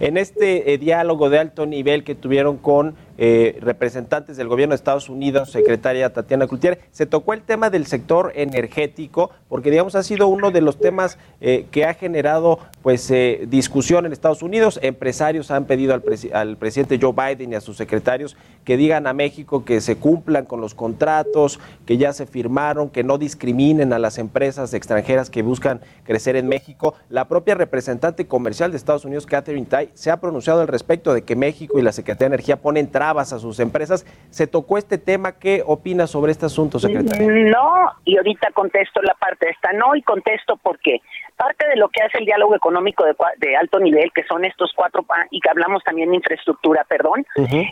[0.00, 4.76] En este eh, diálogo de alto nivel que tuvieron con eh, representantes del gobierno de
[4.76, 10.02] Estados Unidos, secretaria Tatiana Cloutier, se tocó el tema del sector energético, porque digamos ha
[10.02, 14.80] sido uno de los temas eh, que ha generado pues eh, discusión en Estados Unidos.
[14.82, 19.06] Empresarios han pedido al, presi- al presidente Joe Biden y a sus secretarios que digan
[19.06, 23.92] a México que se cumplan con los contratos que ya se firmaron, que no discriminen
[23.92, 26.94] a las empresas extranjeras que buscan crecer en México.
[27.10, 31.22] La propia representante comercial de Estados Unidos, Catherine Tai, se ha pronunciado al respecto de
[31.22, 34.06] que México y la Secretaría de Energía ponen trabas a sus empresas.
[34.30, 35.38] ¿Se tocó este tema?
[35.38, 37.26] ¿Qué opina sobre este asunto, secretaria?
[37.50, 41.00] No, y ahorita contesto la parte esta, no, y contesto porque
[41.36, 44.72] parte de lo que hace el diálogo económico de, de alto nivel, que son estos
[44.76, 47.24] cuatro, pa- y que hablamos también de infraestructura, perdón,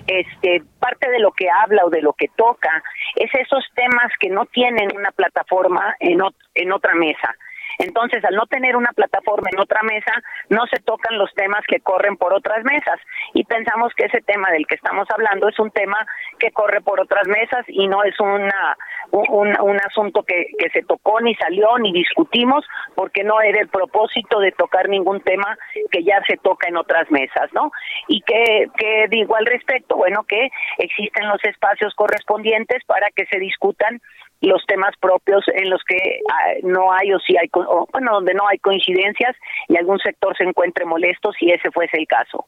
[0.07, 2.83] este, parte de lo que habla o de lo que toca
[3.16, 7.35] es esos temas que no tienen una plataforma en, ot- en otra mesa.
[7.79, 10.12] Entonces, al no tener una plataforma en otra mesa,
[10.49, 12.99] no se tocan los temas que corren por otras mesas.
[13.35, 16.07] Y pensamos que ese tema del que estamos hablando es un tema
[16.38, 18.77] que corre por otras mesas y no es una,
[19.11, 22.64] un, un asunto que, que se tocó, ni salió, ni discutimos,
[22.95, 25.57] porque no era el propósito de tocar ningún tema
[25.91, 27.71] que ya se toca en otras mesas, ¿no?
[28.09, 33.38] Y que, que digo al respecto, bueno, que existen los espacios correspondientes para que se
[33.38, 34.01] discutan
[34.40, 38.35] los temas propios en los que ah, no hay o si hay, o, bueno, donde
[38.35, 39.35] no hay coincidencias
[39.68, 42.46] y algún sector se encuentre molesto si ese fuese el caso.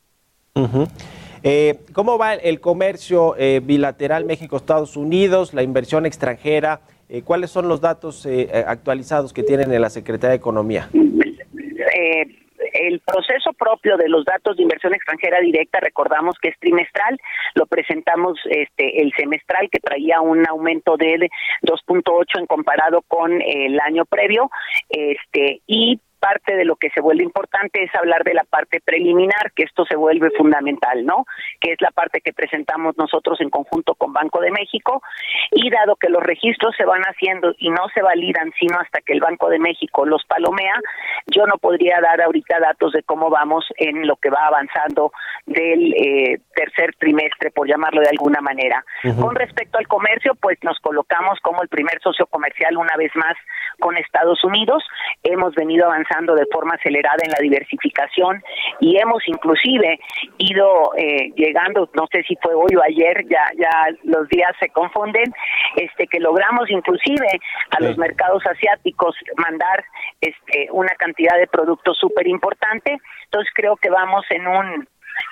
[1.42, 6.80] Eh, ¿Cómo va el comercio eh, bilateral México-Estados Unidos, la inversión extranjera?
[7.08, 10.88] Eh, ¿Cuáles son los datos eh, actualizados que tienen en la Secretaría de Economía?
[10.92, 12.39] eh,
[12.72, 17.18] el proceso propio de los datos de inversión extranjera directa, recordamos que es trimestral,
[17.54, 21.30] lo presentamos este el semestral que traía un aumento de
[21.62, 24.50] 2.8 en comparado con el año previo,
[24.88, 29.52] este y parte de lo que se vuelve importante es hablar de la parte preliminar,
[29.56, 31.24] que esto se vuelve fundamental, ¿no?
[31.60, 35.02] Que es la parte que presentamos nosotros en conjunto con Banco de México
[35.50, 39.14] y dado que los registros se van haciendo y no se validan sino hasta que
[39.14, 40.74] el Banco de México los palomea,
[41.26, 45.12] yo no podría dar ahorita datos de cómo vamos en lo que va avanzando
[45.46, 48.84] del eh, tercer trimestre, por llamarlo de alguna manera.
[49.18, 53.36] Con respecto al comercio, pues nos colocamos como el primer socio comercial una vez más
[53.78, 54.84] con Estados Unidos.
[55.22, 58.42] Hemos venido avanzando de forma acelerada en la diversificación
[58.80, 60.00] y hemos inclusive
[60.38, 63.70] ido eh, llegando, no sé si fue hoy o ayer, ya ya
[64.02, 65.32] los días se confunden,
[65.76, 67.28] este que logramos inclusive
[67.70, 69.84] a los mercados asiáticos mandar
[70.20, 72.98] este una cantidad de productos súper importante.
[73.24, 74.88] Entonces creo que vamos en un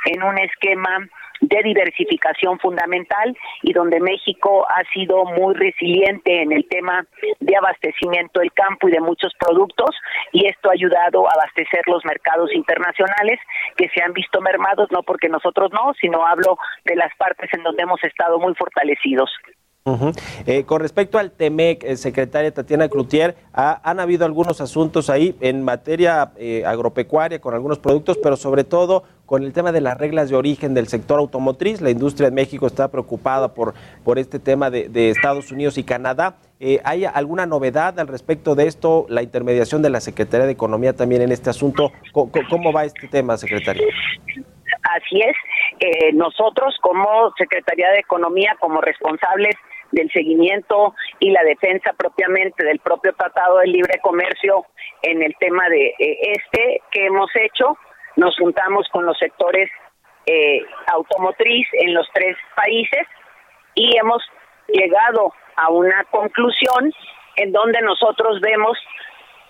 [0.07, 1.09] en un esquema
[1.40, 7.07] de diversificación fundamental y donde México ha sido muy resiliente en el tema
[7.40, 9.90] de abastecimiento del campo y de muchos productos
[10.33, 13.38] y esto ha ayudado a abastecer los mercados internacionales
[13.77, 17.62] que se han visto mermados no porque nosotros no, sino hablo de las partes en
[17.62, 19.31] donde hemos estado muy fortalecidos.
[20.47, 25.35] Eh, con respecto al TEMEC, eh, secretaria Tatiana Cloutier, ha- han habido algunos asuntos ahí
[25.41, 29.97] en materia eh, agropecuaria con algunos productos, pero sobre todo con el tema de las
[29.97, 31.81] reglas de origen del sector automotriz.
[31.81, 33.73] La industria en México está preocupada por,
[34.05, 36.37] por este tema de Estados Unidos y Canadá.
[36.61, 39.07] Eh, ¿Hay alguna novedad al respecto de esto?
[39.09, 41.92] La intermediación de la Secretaría de Economía también en este asunto.
[42.12, 43.87] ¿Cómo, va este tema, secretaria?
[44.83, 45.37] Así es,
[45.81, 49.55] eh, nosotros como Secretaría de Economía, como responsables
[49.92, 54.66] del seguimiento y la defensa propiamente del propio Tratado de Libre Comercio
[55.03, 57.77] en el tema de eh, este que hemos hecho,
[58.16, 59.71] nos juntamos con los sectores
[60.27, 60.61] eh,
[60.92, 63.07] automotriz en los tres países
[63.75, 64.23] y hemos
[64.68, 66.92] llegado a una conclusión
[67.37, 68.79] en donde nosotros vemos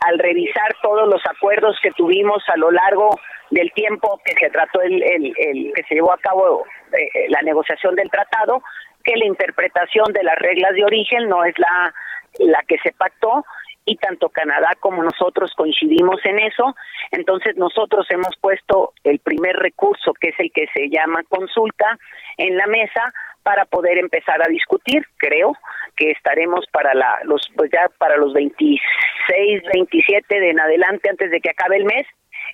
[0.01, 3.11] al revisar todos los acuerdos que tuvimos a lo largo
[3.51, 7.27] del tiempo que se trató el, el- el- que se llevó a cabo eh, eh,
[7.31, 8.63] la negociación del tratado
[9.05, 11.95] que la interpretación de las reglas de origen no es la
[12.41, 13.45] la que se pactó
[13.87, 16.77] y tanto Canadá como nosotros coincidimos en eso.
[17.11, 21.99] Entonces nosotros hemos puesto el primer recurso, que es el que se llama consulta,
[22.37, 23.13] en la mesa
[23.49, 25.03] para poder empezar a discutir.
[25.17, 25.57] Creo
[25.97, 31.31] que estaremos para la, los pues ya para los 26, 27 de en adelante antes
[31.31, 32.07] de que acabe el mes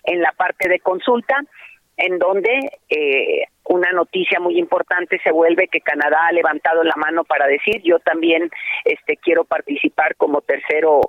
[0.05, 1.35] en la parte de consulta
[1.97, 7.25] en donde eh, una noticia muy importante se vuelve que Canadá ha levantado la mano
[7.25, 8.49] para decir yo también
[8.85, 11.01] este quiero participar como tercero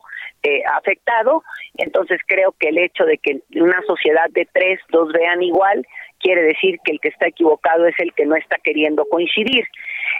[0.41, 1.43] eh, afectado
[1.77, 5.85] entonces creo que el hecho de que una sociedad de tres dos vean igual
[6.25, 9.65] quiere decir que el que está equivocado es el que no está queriendo coincidir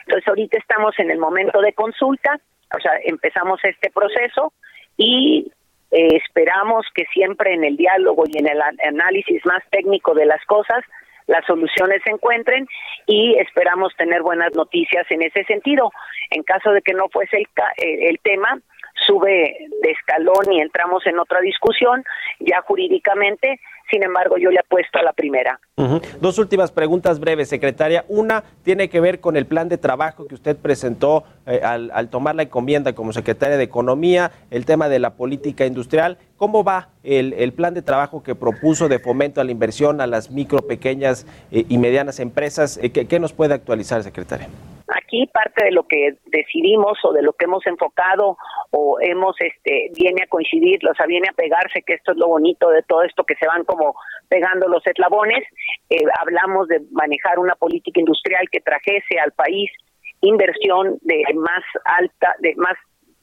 [0.05, 2.31] entonces ahorita estamos en el momento de consulta
[2.77, 4.53] o sea empezamos este proceso
[4.97, 5.51] y
[5.91, 10.25] eh, esperamos que siempre en el diálogo y en el an- análisis más técnico de
[10.25, 10.81] las cosas
[11.27, 12.67] las soluciones se encuentren
[13.07, 15.91] y esperamos tener buenas noticias en ese sentido.
[16.29, 18.59] En caso de que no fuese el, ca- eh, el tema,
[19.07, 22.03] sube de escalón y entramos en otra discusión
[22.39, 23.59] ya jurídicamente.
[23.89, 25.59] Sin embargo, yo le apuesto a la primera.
[26.19, 28.05] Dos últimas preguntas breves, secretaria.
[28.07, 32.09] Una tiene que ver con el plan de trabajo que usted presentó eh, al, al
[32.09, 36.17] tomar la encomienda como secretaria de Economía, el tema de la política industrial.
[36.37, 40.31] ¿Cómo va el, plan de trabajo que propuso de fomento a la inversión a las
[40.31, 42.77] micro, pequeñas eh, y medianas empresas?
[42.81, 44.49] Eh, ¿qué, qué nos puede actualizar, secretaria?
[44.87, 48.37] Aquí parte de lo que decidimos o de lo que hemos enfocado
[48.69, 52.27] o hemos este viene a coincidir, o sea, viene a pegarse, que esto es lo
[52.27, 53.95] bonito de todo esto, que se van como
[54.29, 55.43] pegando los eslabones.
[55.89, 59.71] Eh, hablamos de manejar una política industrial que trajese al país
[60.21, 62.75] inversión de más alta, de más,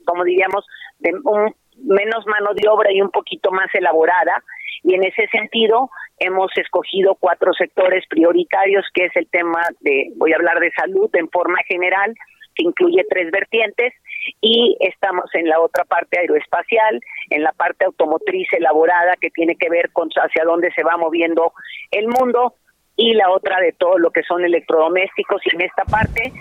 [0.05, 0.67] como diríamos,
[0.99, 4.43] de un menos mano de obra y un poquito más elaborada.
[4.83, 5.91] Y en ese sentido
[6.23, 11.11] hemos escogido cuatro sectores prioritarios, que es el tema de, voy a hablar de salud
[11.15, 12.15] en forma general,
[12.55, 13.95] que incluye tres vertientes,
[14.41, 17.01] y estamos en la otra parte aeroespacial,
[17.31, 21.53] en la parte automotriz elaborada, que tiene que ver con hacia dónde se va moviendo
[21.91, 22.55] el mundo,
[22.95, 26.33] y la otra de todo lo que son electrodomésticos, y en esta parte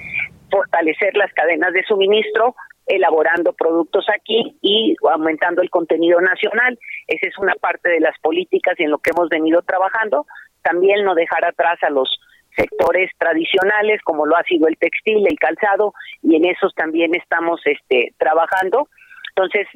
[0.51, 2.55] fortalecer las cadenas de suministro,
[2.85, 6.77] elaborando productos aquí y aumentando el contenido nacional.
[7.07, 10.25] Esa es una parte de las políticas y en lo que hemos venido trabajando.
[10.61, 12.09] También no dejar atrás a los
[12.55, 17.61] sectores tradicionales como lo ha sido el textil, el calzado y en esos también estamos
[17.65, 18.89] este trabajando.
[19.35, 19.67] Entonces,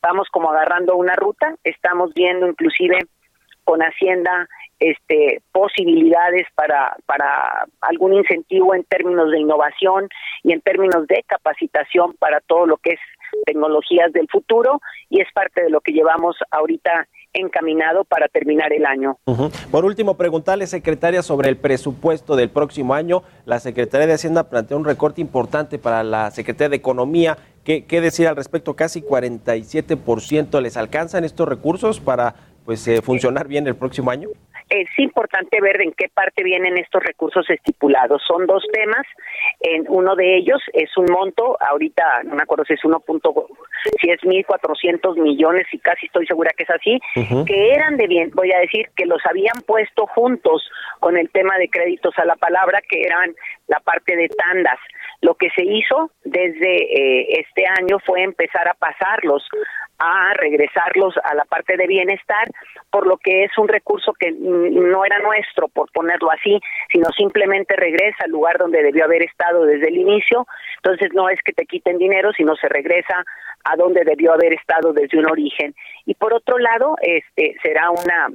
[0.00, 2.98] vamos como agarrando una ruta, estamos viendo inclusive
[3.64, 4.48] con Hacienda
[4.90, 10.08] este posibilidades para para algún incentivo en términos de innovación
[10.42, 13.00] y en términos de capacitación para todo lo que es
[13.44, 18.84] tecnologías del futuro y es parte de lo que llevamos ahorita encaminado para terminar el
[18.84, 19.16] año.
[19.70, 23.22] Por último, preguntarle, secretaria, sobre el presupuesto del próximo año.
[23.46, 27.38] La Secretaría de Hacienda planteó un recorte importante para la Secretaría de Economía.
[27.64, 28.76] ¿Qué, qué decir al respecto?
[28.76, 34.28] Casi 47% les alcanzan estos recursos para pues eh, funcionar bien el próximo año.
[34.72, 38.22] Es importante ver en qué parte vienen estos recursos estipulados.
[38.26, 39.06] Son dos temas.
[39.60, 43.48] En uno de ellos es un monto, ahorita no me acuerdo si es uno punto,
[44.00, 46.98] si es mil cuatrocientos millones y casi estoy segura que es así,
[47.46, 50.66] que eran de bien, voy a decir que los habían puesto juntos
[51.00, 53.34] con el tema de créditos a la palabra, que eran
[53.68, 54.78] la parte de tandas.
[55.22, 59.46] Lo que se hizo desde eh, este año fue empezar a pasarlos,
[59.98, 62.50] a regresarlos a la parte de bienestar,
[62.90, 66.60] por lo que es un recurso que no era nuestro, por ponerlo así,
[66.90, 70.44] sino simplemente regresa al lugar donde debió haber estado desde el inicio.
[70.78, 73.24] Entonces no es que te quiten dinero, sino se regresa
[73.64, 75.72] a donde debió haber estado desde un origen.
[76.04, 78.28] Y por otro lado, este será una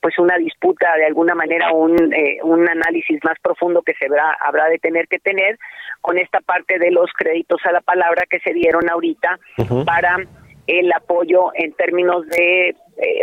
[0.00, 4.36] pues una disputa de alguna manera un, eh, un análisis más profundo que se habrá,
[4.44, 5.58] habrá de tener que tener
[6.00, 9.38] con esta parte de los créditos a la palabra que se dieron ahorita
[9.84, 10.16] para
[10.66, 12.74] el apoyo en términos de eh,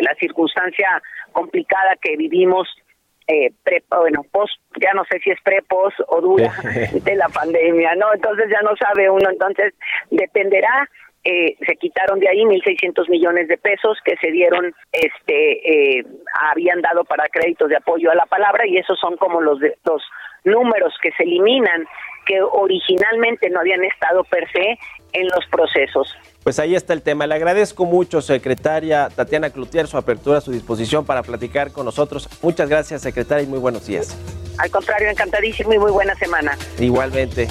[0.01, 1.01] la circunstancia
[1.31, 2.67] complicada que vivimos
[3.27, 6.53] eh, pre, bueno, post, ya no sé si es pre, post o dura
[6.93, 8.13] de la pandemia, ¿no?
[8.13, 9.73] Entonces ya no sabe uno, entonces
[10.09, 10.89] dependerá
[11.23, 16.05] eh, se quitaron de ahí 1.600 millones de pesos que se dieron, este, eh,
[16.51, 19.77] habían dado para créditos de apoyo a la palabra y esos son como los, de,
[19.85, 20.01] los
[20.43, 21.85] números que se eliminan
[22.25, 24.77] que originalmente no habían estado per se
[25.13, 26.15] en los procesos.
[26.43, 27.25] Pues ahí está el tema.
[27.25, 32.29] Le agradezco mucho, secretaria Tatiana Cloutier, su apertura, su disposición para platicar con nosotros.
[32.43, 34.17] Muchas gracias, secretaria, y muy buenos días.
[34.59, 36.57] Al contrario, encantadísimo y muy buena semana.
[36.79, 37.47] Igualmente.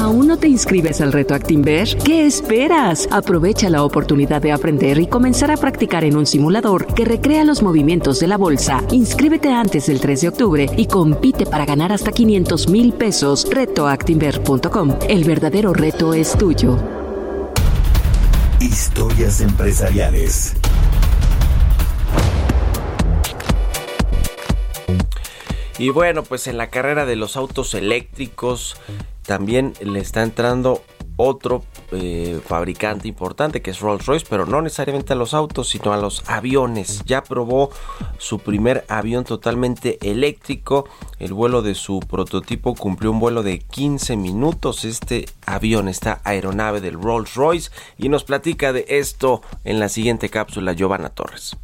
[0.00, 1.86] ¿Aún no te inscribes al reto Actinver?
[1.98, 3.06] ¿Qué esperas?
[3.10, 7.62] Aprovecha la oportunidad de aprender y comenzar a practicar en un simulador que recrea los
[7.62, 8.82] movimientos de la bolsa.
[8.92, 13.46] Inscríbete antes del 3 de octubre y compite para ganar hasta 500 mil pesos.
[13.50, 14.96] Retoactinver.com.
[15.06, 16.78] El verdadero reto es tuyo.
[18.58, 20.56] Historias empresariales.
[25.78, 28.76] Y bueno, pues en la carrera de los autos eléctricos
[29.22, 30.82] también le está entrando
[31.22, 31.62] otro
[31.92, 35.98] eh, fabricante importante que es Rolls Royce, pero no necesariamente a los autos, sino a
[35.98, 37.02] los aviones.
[37.04, 37.70] Ya probó
[38.18, 40.88] su primer avión totalmente eléctrico.
[41.18, 44.84] El vuelo de su prototipo cumplió un vuelo de 15 minutos.
[44.84, 50.30] Este avión, esta aeronave del Rolls Royce, y nos platica de esto en la siguiente
[50.30, 51.56] cápsula Giovanna Torres.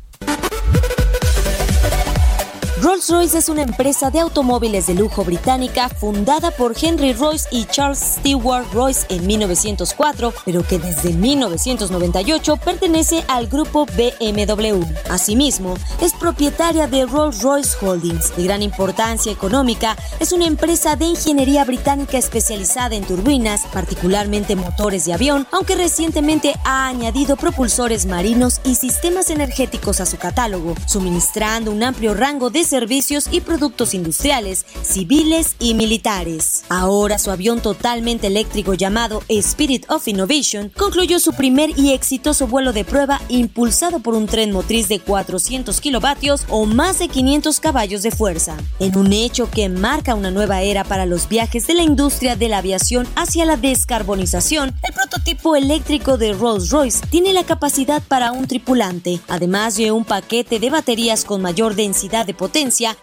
[2.83, 8.19] Rolls-Royce es una empresa de automóviles de lujo británica fundada por Henry Royce y Charles
[8.19, 14.85] Stewart Royce en 1904, pero que desde 1998 pertenece al grupo BMW.
[15.09, 18.37] Asimismo, es propietaria de Rolls-Royce Holdings.
[18.37, 25.07] De gran importancia económica, es una empresa de ingeniería británica especializada en turbinas, particularmente motores
[25.07, 31.71] de avión, aunque recientemente ha añadido propulsores marinos y sistemas energéticos a su catálogo, suministrando
[31.71, 36.65] un amplio rango de servicios y productos industriales, civiles y militares.
[36.69, 42.73] Ahora su avión totalmente eléctrico llamado Spirit of Innovation concluyó su primer y exitoso vuelo
[42.73, 48.03] de prueba impulsado por un tren motriz de 400 kilovatios o más de 500 caballos
[48.03, 51.83] de fuerza, en un hecho que marca una nueva era para los viajes de la
[51.83, 54.75] industria de la aviación hacia la descarbonización.
[54.83, 60.59] El prototipo eléctrico de Rolls-Royce tiene la capacidad para un tripulante, además de un paquete
[60.59, 62.56] de baterías con mayor densidad de potencia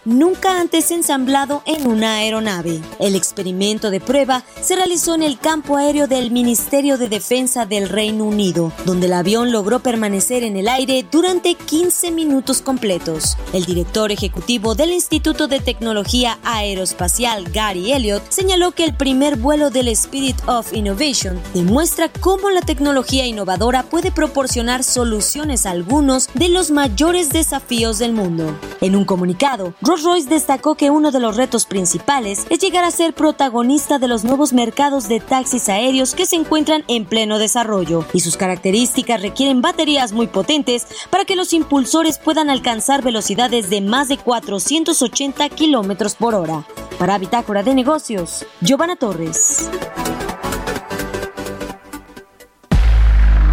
[0.04, 2.80] nunca antes ensamblado en una aeronave.
[2.98, 7.88] El experimento de prueba se realizó en el campo aéreo del Ministerio de Defensa del
[7.88, 13.36] Reino Unido, donde el avión logró permanecer en el aire durante 15 minutos completos.
[13.52, 19.70] El director ejecutivo del Instituto de Tecnología Aeroespacial, Gary Elliott, señaló que el primer vuelo
[19.70, 26.48] del Spirit of Innovation demuestra cómo la tecnología innovadora puede proporcionar soluciones a algunos de
[26.48, 28.58] los mayores desafíos del mundo.
[28.80, 29.43] En un comunicado,
[29.82, 34.24] Rolls-Royce destacó que uno de los retos principales es llegar a ser protagonista de los
[34.24, 39.60] nuevos mercados de taxis aéreos que se encuentran en pleno desarrollo y sus características requieren
[39.60, 46.14] baterías muy potentes para que los impulsores puedan alcanzar velocidades de más de 480 kilómetros
[46.14, 46.64] por hora.
[46.98, 49.68] Para Bitácora de Negocios, Giovanna Torres.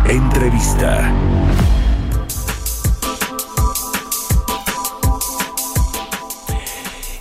[0.08, 1.12] Entrevista.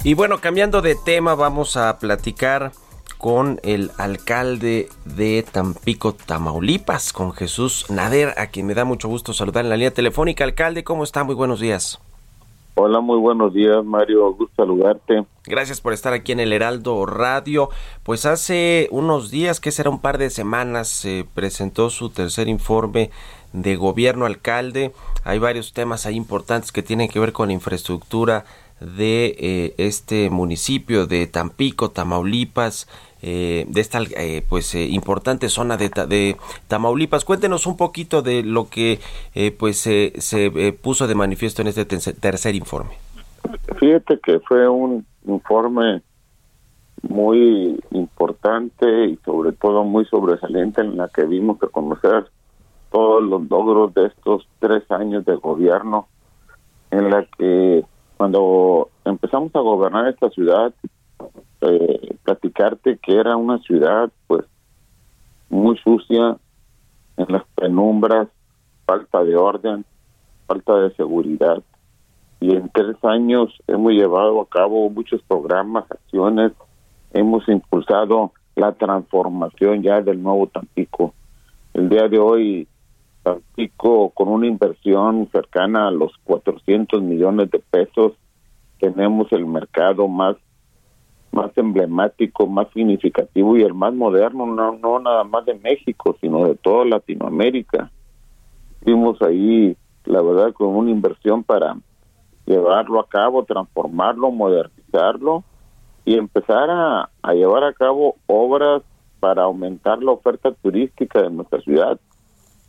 [0.03, 2.73] Y bueno, cambiando de tema, vamos a platicar
[3.19, 9.35] con el alcalde de Tampico, Tamaulipas, con Jesús Nader, a quien me da mucho gusto
[9.35, 10.45] saludar en la línea telefónica.
[10.45, 11.23] Alcalde, ¿cómo está?
[11.23, 12.01] Muy buenos días.
[12.77, 14.33] Hola, muy buenos días, Mario.
[14.33, 15.27] Gusto saludarte.
[15.45, 17.69] Gracias por estar aquí en el Heraldo Radio.
[18.03, 23.11] Pues hace unos días, que será un par de semanas, se presentó su tercer informe
[23.53, 24.95] de gobierno alcalde.
[25.25, 28.47] Hay varios temas ahí importantes que tienen que ver con la infraestructura
[28.81, 32.89] de eh, este municipio de Tampico, Tamaulipas,
[33.23, 36.37] eh, de esta eh, pues importante zona de,
[36.69, 37.25] Tamaulipas.
[37.25, 38.99] Cuéntenos un poquito de lo que
[39.59, 42.93] pues se puso de manifiesto en este tercer informe.
[43.79, 46.03] Fíjate que fue un informe
[47.03, 52.27] muy importante y sobre todo muy sobresaliente en la que vimos que conocer
[52.91, 56.09] todos los logros de estos tres años de gobierno
[56.91, 57.85] en la que
[58.21, 60.75] cuando empezamos a gobernar esta ciudad,
[61.63, 64.45] eh, platicarte que era una ciudad pues
[65.49, 66.37] muy sucia,
[67.17, 68.29] en las penumbras,
[68.85, 69.87] falta de orden,
[70.47, 71.63] falta de seguridad.
[72.41, 76.53] Y en tres años hemos llevado a cabo muchos programas, acciones,
[77.15, 81.15] hemos impulsado la transformación ya del nuevo Tampico.
[81.73, 82.69] El día de hoy
[83.35, 88.15] Tampico con una inversión cercana a los 400 millones de pesos
[88.81, 90.37] tenemos el mercado más
[91.31, 96.45] más emblemático, más significativo y el más moderno, no, no nada más de México, sino
[96.45, 97.93] de toda Latinoamérica.
[98.81, 99.77] Vimos ahí,
[100.07, 101.77] la verdad, con una inversión para
[102.47, 105.45] llevarlo a cabo, transformarlo, modernizarlo
[106.05, 108.83] y empezar a llevar a cabo obras
[109.21, 112.01] para aumentar la oferta turística de nuestra ciudad.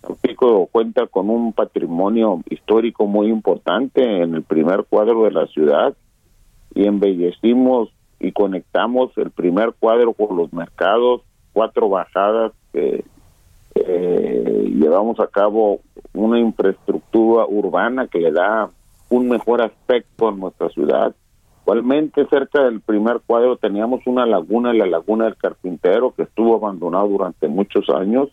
[0.02, 5.96] Tampico cuenta con un patrimonio histórico muy importante en el primer cuadro de la ciudad
[6.74, 7.90] y embellecimos
[8.20, 11.22] y conectamos el primer cuadro con los mercados,
[11.54, 13.04] cuatro bajadas que
[13.76, 15.82] eh, llevamos a cabo
[16.14, 18.70] una infraestructura urbana que le da
[19.10, 21.16] un mejor aspecto a nuestra ciudad.
[21.64, 27.08] Igualmente, cerca del primer cuadro teníamos una laguna, la laguna del carpintero, que estuvo abandonado
[27.08, 28.30] durante muchos años,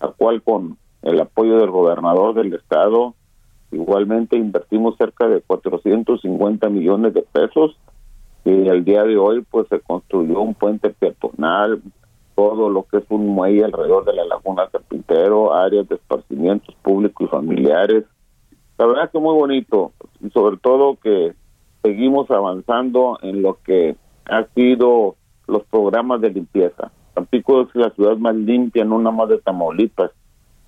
[0.00, 3.14] la cual con el apoyo del gobernador del estado,
[3.70, 7.76] igualmente invertimos cerca de 450 millones de pesos
[8.44, 11.82] y el día de hoy pues se construyó un puente peatonal,
[12.34, 17.26] todo lo que es un muelle alrededor de la laguna Carpintero, áreas de esparcimientos públicos
[17.26, 18.04] y familiares.
[18.78, 21.34] La verdad que muy bonito y sobre todo que
[21.82, 23.96] seguimos avanzando en lo que
[24.30, 26.90] ha sido los programas de limpieza.
[27.14, 30.10] Tampico es la ciudad más limpia, no nada más de Tamaulipas,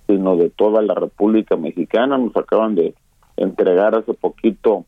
[0.07, 2.17] sino de toda la República Mexicana.
[2.17, 2.93] Nos acaban de
[3.37, 4.85] entregar hace poquito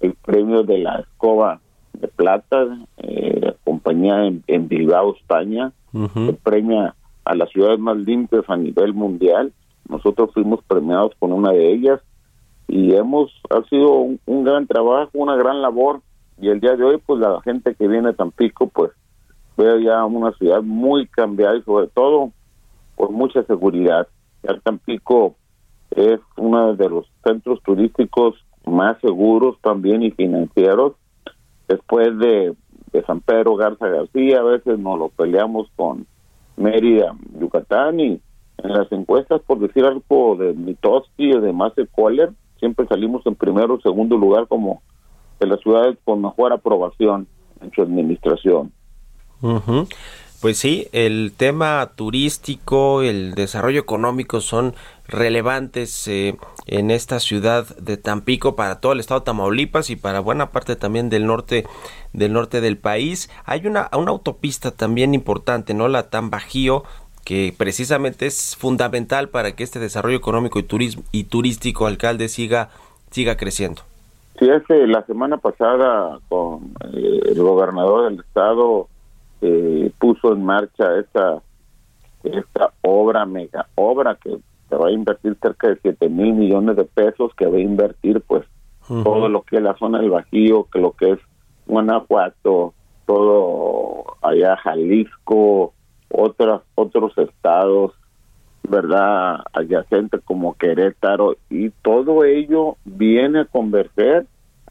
[0.00, 1.60] el premio de la escoba
[1.92, 6.94] de plata, eh, la compañía en, en Bilbao, España, que premia
[7.24, 9.52] a las ciudades más limpias a nivel mundial.
[9.88, 12.00] Nosotros fuimos premiados con una de ellas
[12.66, 16.00] y hemos, ha sido un, un gran trabajo, una gran labor
[16.40, 18.90] y el día de hoy pues la gente que viene a Tampico pues
[19.56, 22.32] ve ya una ciudad muy cambiada y sobre todo
[22.96, 24.08] por mucha seguridad.
[24.62, 25.36] Tampico
[25.90, 28.34] es uno de los centros turísticos
[28.64, 30.94] más seguros también y financieros
[31.68, 32.54] después de,
[32.92, 36.06] de San Pedro Garza García, a veces nos lo peleamos con
[36.56, 38.20] Mérida, Yucatán, y
[38.58, 43.34] en las encuestas, por decir algo de Mitoski o de Mase Kohler, siempre salimos en
[43.34, 44.82] primero o segundo lugar como
[45.40, 47.26] de las ciudades con mejor aprobación
[47.60, 48.72] en su administración.
[49.40, 49.88] Ujú.
[50.42, 54.74] Pues sí, el tema turístico, el desarrollo económico son
[55.06, 56.36] relevantes eh,
[56.66, 60.74] en esta ciudad de Tampico para todo el estado de Tamaulipas y para buena parte
[60.74, 61.64] también del norte
[62.12, 63.30] del norte del país.
[63.44, 65.86] Hay una, una autopista también importante, ¿no?
[65.86, 66.82] La Tambajío,
[67.24, 72.70] que precisamente es fundamental para que este desarrollo económico y turismo y turístico alcalde siga
[73.12, 73.82] siga creciendo.
[74.40, 78.88] Sí, hace la semana pasada con eh, el gobernador del estado
[79.42, 81.42] eh, puso en marcha esta
[82.24, 84.38] esta obra, mega obra que
[84.68, 88.20] se va a invertir cerca de 7 mil millones de pesos, que va a invertir
[88.20, 88.44] pues
[88.88, 89.02] Ujú.
[89.02, 91.18] todo lo que es la zona del Bajío, que lo que es
[91.66, 92.74] Guanajuato,
[93.06, 95.72] todo allá Jalisco,
[96.08, 97.92] otras otros estados,
[98.68, 104.26] verdad, adyacentes como Querétaro y todo ello viene a converger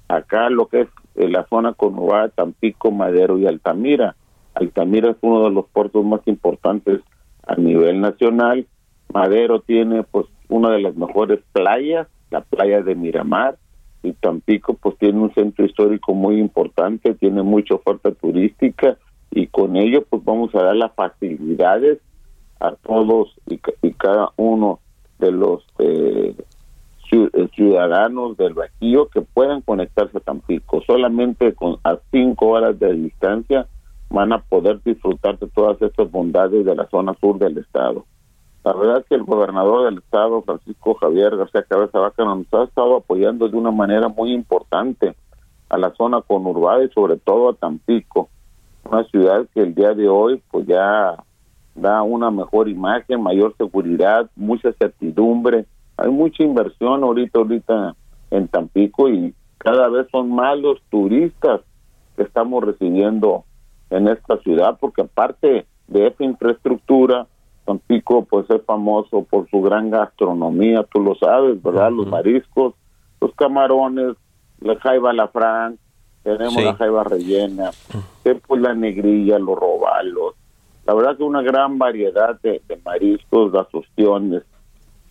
[0.07, 4.15] acá lo que es eh, la zona conurbada Tampico, Madero y Altamira.
[4.53, 7.01] Altamira es uno de los puertos más importantes
[7.47, 8.67] a nivel nacional.
[9.13, 13.57] Madero tiene pues una de las mejores playas, la playa de Miramar,
[14.03, 18.97] y Tampico pues tiene un centro histórico muy importante, tiene mucha oferta turística
[19.29, 21.99] y con ello pues vamos a dar las facilidades
[22.59, 24.79] a todos y, y cada uno
[25.19, 26.35] de los eh,
[27.11, 30.81] eh, ciudadanos del Bajío que puedan conectarse a Tampico.
[30.87, 33.67] Solamente con a cinco horas de distancia
[34.11, 38.05] van a poder disfrutar de todas estas bondades de la zona sur del estado.
[38.63, 42.63] La verdad es que el gobernador del estado, Francisco Javier García Cabeza Vaca, nos ha
[42.63, 45.15] estado apoyando de una manera muy importante
[45.69, 48.29] a la zona conurbada y sobre todo a Tampico,
[48.83, 51.15] una ciudad que el día de hoy pues ya
[51.73, 55.65] da una mejor imagen, mayor seguridad, mucha certidumbre.
[55.95, 57.95] Hay mucha inversión ahorita, ahorita
[58.29, 61.61] en Tampico y cada vez son más los turistas
[62.17, 63.45] que estamos recibiendo
[63.91, 67.27] en esta ciudad, porque aparte de esa infraestructura,
[67.65, 71.91] Tampico pues es famoso por su gran gastronomía, tú lo sabes, ¿verdad?
[71.91, 72.73] Los mariscos,
[73.21, 74.15] los camarones,
[74.61, 75.77] la jaiba la fran,
[76.23, 76.63] tenemos Sí.
[76.63, 77.69] la jaiba rellena,
[78.23, 80.33] que, pues la negrilla, los robalos,
[80.87, 84.41] la verdad que una gran variedad de, de mariscos, las ostiones,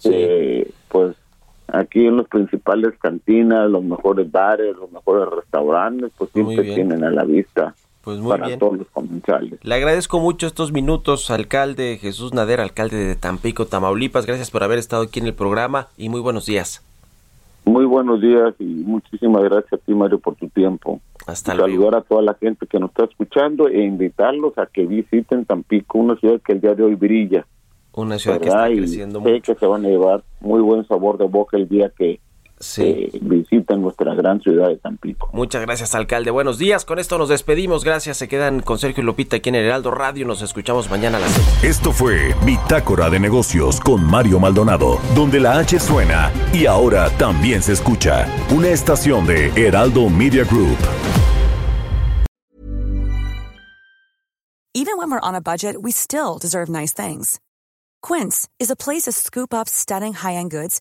[0.02, 1.14] que, pues
[1.68, 7.10] aquí en las principales cantinas, los mejores bares, los mejores restaurantes, pues siempre tienen a
[7.10, 8.58] la vista Pues muy para bien.
[8.58, 9.58] todos los comensales.
[9.62, 14.24] Le agradezco mucho estos minutos, alcalde Jesús Nader, alcalde de Tampico, Tamaulipas.
[14.26, 16.82] Gracias por haber estado aquí en el programa y muy buenos días.
[17.66, 20.98] Muy buenos días y muchísimas gracias a ti, Mario, por tu tiempo.
[21.26, 21.68] Hasta luego.
[21.74, 25.98] Saludar a toda la gente que nos está escuchando e invitarlos a que visiten Tampico,
[25.98, 27.46] una ciudad que el día de hoy brilla.
[27.92, 28.68] Una ciudad que ¿verdad?
[28.68, 29.52] está Y creciendo sé mucho.
[29.54, 32.18] que se van a llevar muy buen sabor de boca el día que
[32.60, 32.82] Sí.
[32.82, 35.30] eh, visiten nuestra gran ciudad de Tampico.
[35.32, 36.30] Muchas gracias, alcalde.
[36.30, 36.84] Buenos días.
[36.84, 37.84] Con esto nos despedimos.
[37.84, 38.18] Gracias.
[38.18, 40.26] Se quedan con Sergio y Lupita aquí en el Heraldo Radio.
[40.26, 41.64] Nos escuchamos mañana a las 6.
[41.64, 47.62] Esto fue Bitácora de Negocios con Mario Maldonado, donde la H suena y ahora también
[47.62, 48.26] se escucha.
[48.54, 50.76] Una estación de Heraldo Media Group.
[54.74, 57.40] Even when we're on a budget, we still deserve nice things.
[58.02, 60.80] Quince is a place to scoop up stunning high-end goods